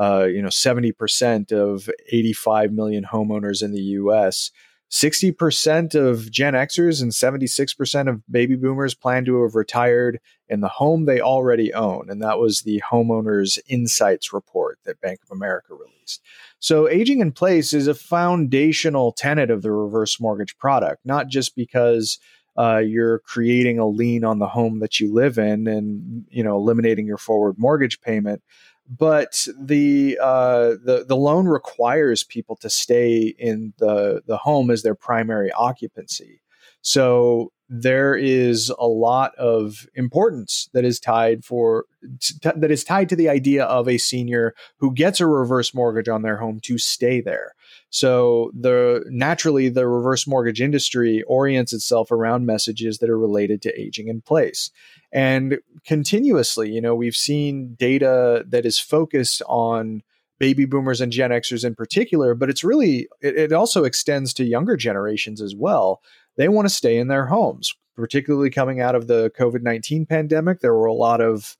uh, 0.00 0.24
you 0.24 0.40
know 0.40 0.48
70% 0.48 1.52
of 1.52 1.90
85 2.10 2.72
million 2.72 3.04
homeowners 3.04 3.62
in 3.62 3.72
the 3.72 3.80
US 3.80 4.50
60% 4.92 5.94
of 5.94 6.30
Gen 6.30 6.52
Xers 6.52 7.00
and 7.00 7.12
76% 7.12 8.10
of 8.10 8.20
baby 8.30 8.56
boomers 8.56 8.94
plan 8.94 9.24
to 9.24 9.42
have 9.42 9.54
retired 9.54 10.20
in 10.50 10.60
the 10.60 10.68
home 10.68 11.06
they 11.06 11.18
already 11.18 11.72
own. 11.72 12.10
And 12.10 12.20
that 12.20 12.38
was 12.38 12.60
the 12.60 12.82
Homeowners 12.92 13.58
Insights 13.68 14.34
report 14.34 14.78
that 14.84 15.00
Bank 15.00 15.20
of 15.22 15.34
America 15.34 15.72
released. 15.72 16.20
So, 16.58 16.90
aging 16.90 17.20
in 17.20 17.32
place 17.32 17.72
is 17.72 17.86
a 17.86 17.94
foundational 17.94 19.12
tenet 19.12 19.50
of 19.50 19.62
the 19.62 19.72
reverse 19.72 20.20
mortgage 20.20 20.58
product, 20.58 21.00
not 21.06 21.28
just 21.28 21.56
because 21.56 22.18
uh, 22.56 22.78
you're 22.78 23.20
creating 23.20 23.78
a 23.78 23.86
lien 23.86 24.24
on 24.24 24.38
the 24.38 24.46
home 24.46 24.80
that 24.80 25.00
you 25.00 25.12
live 25.12 25.38
in 25.38 25.66
and 25.66 26.24
you 26.30 26.42
know 26.42 26.56
eliminating 26.56 27.06
your 27.06 27.18
forward 27.18 27.54
mortgage 27.58 28.00
payment 28.00 28.42
but 28.88 29.46
the 29.58 30.18
uh, 30.20 30.74
the 30.84 31.04
the 31.06 31.16
loan 31.16 31.46
requires 31.46 32.24
people 32.24 32.56
to 32.56 32.68
stay 32.68 33.34
in 33.38 33.72
the 33.78 34.22
the 34.26 34.36
home 34.36 34.70
as 34.70 34.82
their 34.82 34.94
primary 34.94 35.50
occupancy. 35.52 36.42
So 36.82 37.52
there 37.68 38.14
is 38.14 38.70
a 38.78 38.86
lot 38.86 39.34
of 39.36 39.86
importance 39.94 40.68
that 40.74 40.84
is 40.84 41.00
tied 41.00 41.44
for 41.44 41.86
t- 42.20 42.50
that 42.54 42.70
is 42.70 42.84
tied 42.84 43.08
to 43.08 43.16
the 43.16 43.28
idea 43.28 43.64
of 43.64 43.88
a 43.88 43.98
senior 43.98 44.54
who 44.76 44.92
gets 44.92 45.20
a 45.20 45.26
reverse 45.26 45.72
mortgage 45.72 46.08
on 46.08 46.22
their 46.22 46.36
home 46.36 46.60
to 46.64 46.76
stay 46.76 47.20
there. 47.20 47.54
So 47.92 48.50
the 48.58 49.04
naturally 49.10 49.68
the 49.68 49.86
reverse 49.86 50.26
mortgage 50.26 50.62
industry 50.62 51.22
orients 51.24 51.74
itself 51.74 52.10
around 52.10 52.46
messages 52.46 52.98
that 52.98 53.10
are 53.10 53.18
related 53.18 53.60
to 53.62 53.80
aging 53.80 54.08
in 54.08 54.22
place. 54.22 54.70
And 55.12 55.58
continuously, 55.86 56.70
you 56.70 56.80
know, 56.80 56.94
we've 56.94 57.14
seen 57.14 57.74
data 57.78 58.46
that 58.48 58.64
is 58.64 58.78
focused 58.78 59.42
on 59.46 60.02
baby 60.40 60.64
boomers 60.64 61.02
and 61.02 61.12
Gen 61.12 61.32
Xers 61.32 61.66
in 61.66 61.74
particular, 61.74 62.34
but 62.34 62.48
it's 62.48 62.64
really, 62.64 63.08
it, 63.20 63.36
it 63.36 63.52
also 63.52 63.84
extends 63.84 64.32
to 64.34 64.44
younger 64.44 64.74
generations 64.74 65.42
as 65.42 65.54
well. 65.54 66.00
They 66.38 66.48
want 66.48 66.66
to 66.66 66.74
stay 66.74 66.96
in 66.96 67.08
their 67.08 67.26
homes, 67.26 67.74
particularly 67.94 68.48
coming 68.48 68.80
out 68.80 68.94
of 68.94 69.06
the 69.06 69.30
COVID 69.38 69.60
19 69.60 70.06
pandemic. 70.06 70.60
There 70.60 70.74
were 70.74 70.86
a 70.86 70.94
lot 70.94 71.20
of 71.20 71.58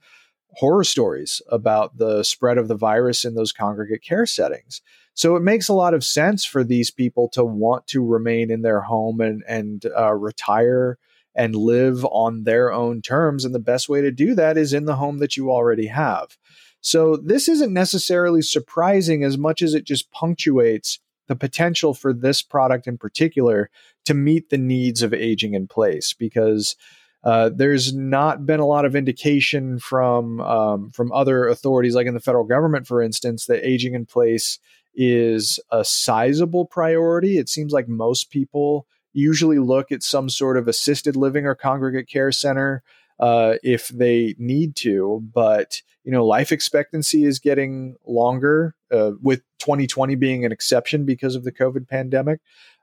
horror 0.54 0.84
stories 0.84 1.42
about 1.50 1.98
the 1.98 2.22
spread 2.22 2.56
of 2.56 2.68
the 2.68 2.74
virus 2.74 3.22
in 3.26 3.34
those 3.34 3.52
congregate 3.52 4.02
care 4.02 4.24
settings. 4.24 4.80
So 5.14 5.36
it 5.36 5.42
makes 5.42 5.68
a 5.68 5.74
lot 5.74 5.94
of 5.94 6.04
sense 6.04 6.44
for 6.44 6.64
these 6.64 6.90
people 6.90 7.28
to 7.30 7.44
want 7.44 7.86
to 7.88 8.04
remain 8.04 8.50
in 8.50 8.62
their 8.62 8.80
home 8.80 9.20
and, 9.20 9.42
and 9.46 9.84
uh, 9.96 10.14
retire 10.14 10.98
and 11.34 11.54
live 11.54 12.04
on 12.06 12.44
their 12.44 12.72
own 12.72 13.02
terms. 13.02 13.44
And 13.44 13.54
the 13.54 13.58
best 13.58 13.88
way 13.88 14.00
to 14.00 14.10
do 14.10 14.34
that 14.34 14.56
is 14.56 14.72
in 14.72 14.84
the 14.84 14.96
home 14.96 15.18
that 15.18 15.36
you 15.36 15.50
already 15.50 15.86
have. 15.86 16.36
So 16.80 17.16
this 17.16 17.48
isn't 17.48 17.72
necessarily 17.72 18.42
surprising 18.42 19.22
as 19.22 19.38
much 19.38 19.62
as 19.62 19.74
it 19.74 19.84
just 19.84 20.10
punctuates 20.10 20.98
the 21.28 21.36
potential 21.36 21.94
for 21.94 22.12
this 22.12 22.42
product 22.42 22.86
in 22.86 22.98
particular 22.98 23.70
to 24.04 24.14
meet 24.14 24.50
the 24.50 24.58
needs 24.58 25.02
of 25.02 25.14
aging 25.14 25.54
in 25.54 25.68
place 25.68 26.12
because 26.12 26.76
uh, 27.24 27.50
there's 27.54 27.94
not 27.94 28.44
been 28.46 28.58
a 28.58 28.66
lot 28.66 28.84
of 28.84 28.96
indication 28.96 29.78
from 29.78 30.40
um, 30.40 30.90
from 30.90 31.12
other 31.12 31.46
authorities, 31.46 31.94
like 31.94 32.08
in 32.08 32.14
the 32.14 32.20
federal 32.20 32.44
government, 32.44 32.86
for 32.86 33.00
instance, 33.00 33.46
that 33.46 33.64
aging 33.64 33.94
in 33.94 34.04
place 34.04 34.58
is 34.94 35.58
a 35.70 35.84
sizable 35.84 36.64
priority. 36.64 37.38
It 37.38 37.48
seems 37.48 37.72
like 37.72 37.88
most 37.88 38.30
people 38.30 38.86
usually 39.12 39.58
look 39.58 39.92
at 39.92 40.02
some 40.02 40.28
sort 40.28 40.56
of 40.56 40.68
assisted 40.68 41.16
living 41.16 41.46
or 41.46 41.54
congregate 41.54 42.08
care 42.08 42.32
center 42.32 42.82
uh, 43.20 43.54
if 43.62 43.88
they 43.88 44.34
need 44.38 44.76
to. 44.76 45.22
But 45.32 45.82
you 46.04 46.10
know, 46.10 46.26
life 46.26 46.50
expectancy 46.50 47.24
is 47.24 47.38
getting 47.38 47.96
longer, 48.06 48.74
uh, 48.90 49.12
with 49.22 49.42
2020 49.60 50.16
being 50.16 50.44
an 50.44 50.50
exception 50.50 51.04
because 51.04 51.36
of 51.36 51.44
the 51.44 51.52
COVID 51.52 51.88
pandemic. 51.88 52.40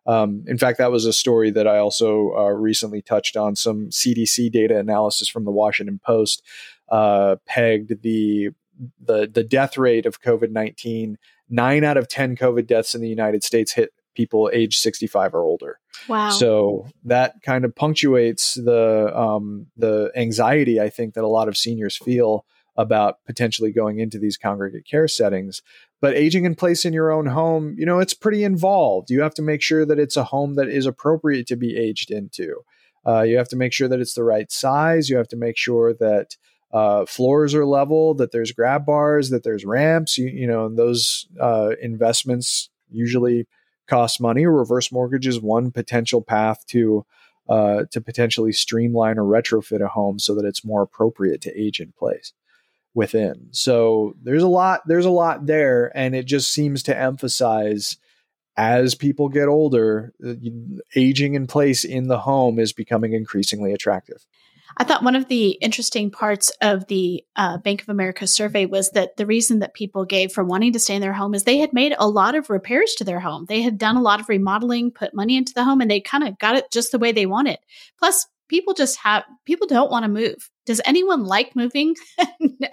Um, 0.07 0.43
in 0.47 0.57
fact, 0.57 0.77
that 0.77 0.91
was 0.91 1.05
a 1.05 1.13
story 1.13 1.51
that 1.51 1.67
I 1.67 1.77
also 1.77 2.33
uh, 2.35 2.49
recently 2.51 3.01
touched 3.01 3.35
on. 3.35 3.55
Some 3.55 3.89
CDC 3.89 4.51
data 4.51 4.79
analysis 4.79 5.27
from 5.27 5.43
the 5.43 5.51
Washington 5.51 5.99
Post 6.03 6.41
uh, 6.89 7.35
pegged 7.45 8.01
the 8.01 8.49
the 8.99 9.29
the 9.31 9.43
death 9.43 9.77
rate 9.77 10.05
of 10.05 10.21
COVID 10.21 10.51
nineteen. 10.51 11.17
Nine 11.49 11.83
out 11.83 11.97
of 11.97 12.07
ten 12.07 12.35
COVID 12.35 12.67
deaths 12.67 12.93
in 12.93 13.01
the 13.01 13.09
United 13.09 13.43
States 13.43 13.73
hit 13.73 13.91
people 14.15 14.49
age 14.53 14.77
65 14.77 15.33
or 15.33 15.43
older. 15.43 15.79
Wow. 16.09 16.29
So 16.31 16.87
that 17.05 17.35
kind 17.41 17.63
of 17.63 17.73
punctuates 17.73 18.55
the 18.55 19.17
um, 19.17 19.67
the 19.77 20.11
anxiety 20.15 20.79
I 20.81 20.89
think 20.89 21.13
that 21.13 21.23
a 21.23 21.27
lot 21.27 21.47
of 21.47 21.55
seniors 21.55 21.95
feel 21.95 22.45
about 22.75 23.17
potentially 23.25 23.71
going 23.71 23.99
into 23.99 24.19
these 24.19 24.37
congregate 24.37 24.85
care 24.85 25.07
settings. 25.07 25.61
But 26.01 26.15
aging 26.15 26.45
in 26.45 26.55
place 26.55 26.85
in 26.85 26.93
your 26.93 27.11
own 27.11 27.27
home, 27.27 27.75
you 27.77 27.85
know, 27.85 27.99
it's 27.99 28.13
pretty 28.13 28.43
involved. 28.43 29.09
You 29.09 29.21
have 29.21 29.33
to 29.35 29.41
make 29.41 29.61
sure 29.61 29.85
that 29.85 29.99
it's 29.99 30.15
a 30.15 30.25
home 30.25 30.55
that 30.55 30.69
is 30.69 30.85
appropriate 30.85 31.47
to 31.47 31.57
be 31.57 31.77
aged 31.77 32.11
into. 32.11 32.61
Uh, 33.05 33.21
you 33.21 33.37
have 33.37 33.49
to 33.49 33.55
make 33.55 33.73
sure 33.73 33.87
that 33.87 33.99
it's 33.99 34.13
the 34.13 34.23
right 34.23 34.51
size. 34.51 35.09
You 35.09 35.17
have 35.17 35.27
to 35.29 35.35
make 35.35 35.57
sure 35.57 35.93
that 35.93 36.35
uh, 36.71 37.05
floors 37.05 37.55
are 37.55 37.65
level, 37.65 38.13
that 38.15 38.31
there's 38.31 38.51
grab 38.51 38.85
bars, 38.85 39.29
that 39.29 39.43
there's 39.43 39.65
ramps. 39.65 40.17
You, 40.17 40.27
you 40.27 40.47
know, 40.47 40.65
and 40.65 40.77
those 40.77 41.27
uh, 41.39 41.71
investments 41.81 42.69
usually 42.91 43.47
cost 43.87 44.21
money. 44.21 44.45
Reverse 44.45 44.91
mortgage 44.91 45.27
is 45.27 45.41
one 45.41 45.71
potential 45.71 46.21
path 46.21 46.65
to 46.67 47.05
uh, 47.49 47.85
to 47.91 47.99
potentially 47.99 48.51
streamline 48.51 49.17
or 49.17 49.23
retrofit 49.23 49.83
a 49.83 49.87
home 49.87 50.19
so 50.19 50.35
that 50.35 50.45
it's 50.45 50.63
more 50.63 50.83
appropriate 50.83 51.41
to 51.41 51.59
age 51.59 51.79
in 51.79 51.91
place 51.97 52.31
within. 52.93 53.47
So 53.51 54.13
there's 54.21 54.43
a 54.43 54.47
lot 54.47 54.81
there's 54.87 55.05
a 55.05 55.09
lot 55.09 55.47
there, 55.47 55.91
and 55.97 56.15
it 56.15 56.25
just 56.25 56.51
seems 56.51 56.83
to 56.83 56.97
emphasize 56.97 57.97
as 58.55 58.93
people 58.93 59.29
get 59.29 59.47
older, 59.47 60.13
uh, 60.25 60.33
aging 60.95 61.33
in 61.33 61.47
place 61.47 61.83
in 61.83 62.07
the 62.07 62.19
home 62.19 62.59
is 62.59 62.73
becoming 62.73 63.13
increasingly 63.13 63.73
attractive. 63.73 64.25
I 64.79 64.85
thought 64.85 65.03
one 65.03 65.17
of 65.17 65.27
the 65.27 65.49
interesting 65.61 66.09
parts 66.09 66.53
of 66.61 66.87
the 66.87 67.25
uh, 67.35 67.57
Bank 67.57 67.81
of 67.81 67.89
America 67.89 68.25
survey 68.25 68.65
was 68.65 68.91
that 68.91 69.17
the 69.17 69.25
reason 69.25 69.59
that 69.59 69.73
people 69.73 70.05
gave 70.05 70.31
for 70.31 70.41
wanting 70.41 70.71
to 70.71 70.79
stay 70.79 70.95
in 70.95 71.01
their 71.01 71.11
home 71.11 71.35
is 71.35 71.43
they 71.43 71.57
had 71.57 71.73
made 71.73 71.93
a 71.99 72.07
lot 72.07 72.33
of 72.33 72.49
repairs 72.49 72.93
to 72.95 73.03
their 73.03 73.19
home. 73.19 73.45
They 73.49 73.61
had 73.61 73.77
done 73.77 73.97
a 73.97 74.01
lot 74.01 74.21
of 74.21 74.29
remodeling, 74.29 74.91
put 74.91 75.13
money 75.13 75.35
into 75.35 75.53
the 75.53 75.65
home, 75.65 75.81
and 75.81 75.91
they 75.91 75.99
kind 75.99 76.25
of 76.25 76.39
got 76.39 76.55
it 76.55 76.71
just 76.71 76.93
the 76.93 76.97
way 76.97 77.11
they 77.11 77.25
want 77.25 77.49
it. 77.49 77.59
Plus, 77.99 78.25
people 78.47 78.73
just 78.73 78.97
have 78.99 79.25
people 79.45 79.67
don't 79.67 79.91
want 79.91 80.03
to 80.03 80.09
move. 80.09 80.49
Does 80.65 80.79
anyone 80.85 81.25
like 81.25 81.57
moving? 81.57 81.95
no. 82.39 82.69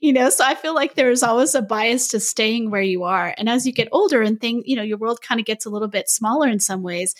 You 0.00 0.12
know, 0.12 0.30
so 0.30 0.44
I 0.44 0.54
feel 0.54 0.74
like 0.74 0.94
there's 0.94 1.24
always 1.24 1.56
a 1.56 1.62
bias 1.62 2.08
to 2.08 2.20
staying 2.20 2.70
where 2.70 2.80
you 2.80 3.02
are. 3.02 3.34
And 3.36 3.48
as 3.48 3.66
you 3.66 3.72
get 3.72 3.88
older 3.90 4.22
and 4.22 4.40
thing, 4.40 4.62
you 4.66 4.76
know, 4.76 4.82
your 4.82 4.98
world 4.98 5.20
kind 5.20 5.40
of 5.40 5.46
gets 5.46 5.66
a 5.66 5.70
little 5.70 5.88
bit 5.88 6.08
smaller 6.08 6.48
in 6.48 6.60
some 6.60 6.84
ways. 6.84 7.16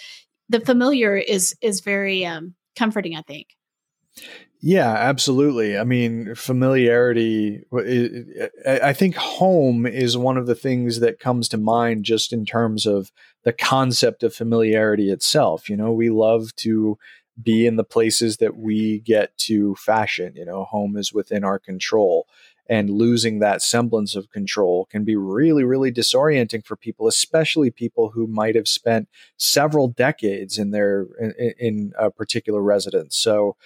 The 0.49 0.61
familiar 0.61 1.17
is 1.17 1.57
is 1.61 1.81
very 1.81 2.25
um 2.25 2.55
comforting, 2.77 3.17
I 3.17 3.23
think. 3.23 3.49
Yeah, 4.63 4.93
absolutely. 4.93 5.79
I 5.79 5.85
mean, 5.85 6.35
familiarity, 6.35 7.63
I 8.67 8.93
think 8.93 9.17
home 9.17 9.87
is 9.87 10.19
one 10.19 10.37
of 10.37 10.47
the 10.47 10.55
things 10.55 11.01
that 11.01 11.19
comes 11.19 11.49
to 11.49 11.57
mind 11.57 12.05
just 12.05 12.31
in 12.33 12.45
terms 12.45 12.85
of 12.85 13.11
the 13.45 13.55
concept 13.55 14.23
of 14.23 14.35
familiarity 14.35 15.11
itself. 15.11 15.71
You 15.71 15.79
know, 15.79 15.93
we 15.93 16.11
love 16.11 16.55
to 16.57 16.99
be 17.43 17.67
in 17.67 17.77
the 17.77 17.85
places 17.85 18.37
that 18.37 18.59
we 18.59 18.99
get 18.99 19.37
to 19.39 19.75
fashion. 19.77 20.35
You 20.37 20.45
know, 20.45 20.65
home 20.65 20.99
is 20.99 21.11
within 21.13 21.43
our 21.43 21.59
control. 21.59 22.27
And 22.69 22.89
losing 22.89 23.41
that 23.41 23.63
semblance 23.63 24.15
of 24.15 24.31
control 24.31 24.85
can 24.85 25.03
be 25.05 25.17
really, 25.17 25.65
really 25.65 25.91
disorienting 25.91 26.65
for 26.65 26.77
people, 26.77 27.09
especially 27.09 27.73
people 27.73 28.11
who 28.11 28.29
might 28.29 28.55
have 28.55 28.69
spent 28.69 29.09
several 29.37 29.89
decades 29.89 30.57
in 30.57 30.71
their 30.71 31.07
in, 31.19 31.55
in 31.59 31.93
a 31.99 32.13
particular 32.13 32.63
residence. 32.63 33.17
So, 33.17 33.57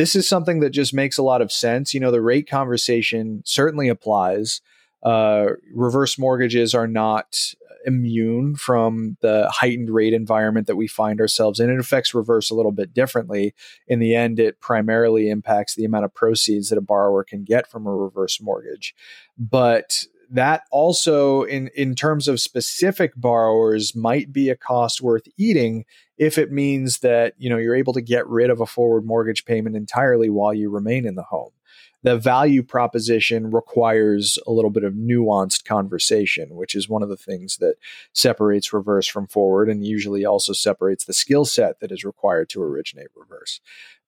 this 0.00 0.16
is 0.16 0.26
something 0.26 0.60
that 0.60 0.70
just 0.70 0.94
makes 0.94 1.18
a 1.18 1.22
lot 1.22 1.42
of 1.42 1.52
sense. 1.52 1.92
You 1.92 2.00
know, 2.00 2.10
the 2.10 2.22
rate 2.22 2.48
conversation 2.48 3.42
certainly 3.44 3.90
applies. 3.90 4.62
Uh, 5.02 5.48
reverse 5.74 6.18
mortgages 6.18 6.74
are 6.74 6.86
not 6.86 7.36
immune 7.84 8.56
from 8.56 9.18
the 9.20 9.46
heightened 9.52 9.90
rate 9.90 10.14
environment 10.14 10.66
that 10.68 10.76
we 10.76 10.86
find 10.86 11.20
ourselves 11.20 11.60
in. 11.60 11.68
It 11.68 11.78
affects 11.78 12.14
reverse 12.14 12.48
a 12.48 12.54
little 12.54 12.72
bit 12.72 12.94
differently. 12.94 13.54
In 13.88 13.98
the 13.98 14.14
end, 14.14 14.40
it 14.40 14.58
primarily 14.58 15.28
impacts 15.28 15.74
the 15.74 15.84
amount 15.84 16.06
of 16.06 16.14
proceeds 16.14 16.70
that 16.70 16.78
a 16.78 16.82
borrower 16.82 17.22
can 17.22 17.44
get 17.44 17.70
from 17.70 17.86
a 17.86 17.94
reverse 17.94 18.40
mortgage. 18.40 18.94
But 19.38 20.06
that 20.30 20.62
also 20.70 21.42
in 21.42 21.68
in 21.74 21.94
terms 21.94 22.28
of 22.28 22.40
specific 22.40 23.12
borrowers 23.16 23.94
might 23.94 24.32
be 24.32 24.48
a 24.48 24.56
cost 24.56 25.02
worth 25.02 25.26
eating 25.36 25.84
if 26.18 26.38
it 26.38 26.52
means 26.52 26.98
that 26.98 27.34
you 27.38 27.50
know 27.50 27.56
you're 27.56 27.74
able 27.74 27.92
to 27.92 28.00
get 28.00 28.26
rid 28.28 28.50
of 28.50 28.60
a 28.60 28.66
forward 28.66 29.04
mortgage 29.04 29.44
payment 29.44 29.76
entirely 29.76 30.30
while 30.30 30.54
you 30.54 30.70
remain 30.70 31.06
in 31.06 31.14
the 31.16 31.22
home 31.22 31.52
the 32.02 32.16
value 32.16 32.62
proposition 32.62 33.50
requires 33.50 34.38
a 34.46 34.52
little 34.52 34.70
bit 34.70 34.84
of 34.84 34.94
nuanced 34.94 35.64
conversation, 35.64 36.56
which 36.56 36.74
is 36.74 36.88
one 36.88 37.02
of 37.02 37.10
the 37.10 37.16
things 37.16 37.58
that 37.58 37.74
separates 38.14 38.72
reverse 38.72 39.06
from 39.06 39.26
forward 39.26 39.68
and 39.68 39.84
usually 39.84 40.24
also 40.24 40.52
separates 40.52 41.04
the 41.04 41.12
skill 41.12 41.44
set 41.44 41.80
that 41.80 41.92
is 41.92 42.04
required 42.04 42.48
to 42.50 42.62
originate 42.62 43.08
reverse. 43.14 43.60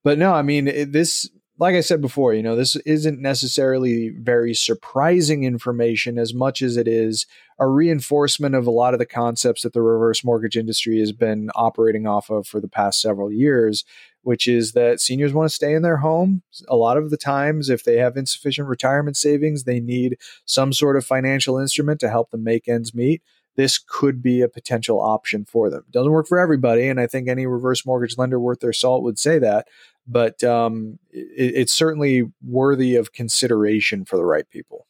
But 0.03 0.19
no, 0.19 0.33
I 0.33 0.43
mean, 0.43 0.69
it, 0.69 0.93
this 0.93 1.29
like 1.63 1.77
I 1.77 1.81
said 1.81 2.01
before, 2.01 2.35
you 2.35 2.43
know, 2.43 2.57
this 2.57 2.75
isn't 2.75 3.21
necessarily 3.21 4.09
very 4.09 4.53
surprising 4.53 5.45
information 5.45 6.19
as 6.19 6.35
much 6.35 6.61
as 6.61 6.77
it 6.77 6.89
is 6.89 7.25
a 7.57 7.69
reinforcement 7.69 8.57
of 8.57 8.67
a 8.67 8.73
lot 8.73 8.95
of 8.95 8.99
the 8.99 9.07
concepts 9.07 9.63
that 9.63 9.73
the 9.73 9.81
reverse 9.81 10.25
mortgage 10.25 10.57
industry 10.57 10.99
has 10.99 11.13
been 11.13 11.51
operating 11.55 12.05
off 12.05 12.31
of 12.31 12.49
for 12.49 12.61
the 12.61 12.69
past 12.69 13.01
several 13.01 13.31
years, 13.31 13.85
which 14.23 14.49
is 14.49 14.73
that 14.73 15.01
seniors 15.01 15.33
want 15.33 15.49
to 15.49 15.55
stay 15.55 15.73
in 15.73 15.83
their 15.83 15.99
home. 15.99 16.43
A 16.67 16.75
lot 16.75 16.97
of 16.97 17.11
the 17.11 17.17
times, 17.17 17.71
if 17.71 17.85
they 17.85 17.97
have 17.99 18.17
insufficient 18.17 18.67
retirement 18.67 19.17
savings, 19.17 19.63
they 19.63 19.79
need 19.79 20.19
some 20.45 20.73
sort 20.73 20.97
of 20.97 21.07
financial 21.07 21.59
instrument 21.59 22.01
to 22.01 22.11
help 22.11 22.33
them 22.33 22.43
make 22.43 22.67
ends 22.67 22.93
meet. 22.93 23.23
This 23.55 23.79
could 23.79 24.23
be 24.23 24.41
a 24.41 24.49
potential 24.49 25.01
option 25.01 25.45
for 25.45 25.69
them. 25.71 25.85
Doesn't 25.91 26.11
work 26.11 26.27
for 26.27 26.39
everybody, 26.39 26.89
and 26.89 26.99
I 26.99 27.07
think 27.07 27.29
any 27.29 27.47
reverse 27.47 27.85
mortgage 27.85 28.17
lender 28.17 28.41
worth 28.41 28.61
their 28.61 28.73
salt 28.73 29.03
would 29.03 29.19
say 29.19 29.39
that 29.39 29.69
but 30.07 30.43
um, 30.45 30.99
it, 31.11 31.55
it's 31.55 31.73
certainly 31.73 32.25
worthy 32.45 32.97
of 32.97 33.13
consideration 33.13 34.05
for 34.05 34.17
the 34.17 34.25
right 34.25 34.49
people. 34.51 34.87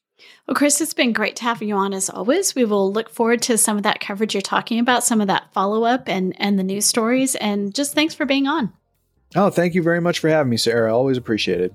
Well, 0.47 0.55
Chris, 0.55 0.81
it's 0.81 0.95
been 0.95 1.13
great 1.13 1.37
to 1.37 1.45
have 1.45 1.63
you 1.63 1.75
on 1.75 1.93
as 1.93 2.09
always. 2.09 2.55
We 2.55 2.65
will 2.65 2.93
look 2.93 3.11
forward 3.11 3.43
to 3.43 3.59
some 3.59 3.77
of 3.77 3.83
that 3.83 4.01
coverage 4.01 4.35
you're 4.35 4.41
talking 4.41 4.79
about, 4.79 5.05
some 5.05 5.21
of 5.21 5.27
that 5.29 5.53
follow 5.53 5.85
up 5.85 6.09
and 6.09 6.35
and 6.41 6.59
the 6.59 6.65
news 6.65 6.87
stories, 6.87 7.35
and 7.37 7.75
just 7.75 7.95
thanks 7.95 8.15
for 8.15 8.27
being 8.27 8.47
on. 8.47 8.73
Oh, 9.35 9.51
thank 9.51 9.75
you 9.75 9.83
very 9.83 10.01
much 10.01 10.19
for 10.19 10.29
having 10.29 10.51
me, 10.51 10.57
Sarah. 10.57 10.95
Always 10.95 11.17
appreciated. 11.17 11.75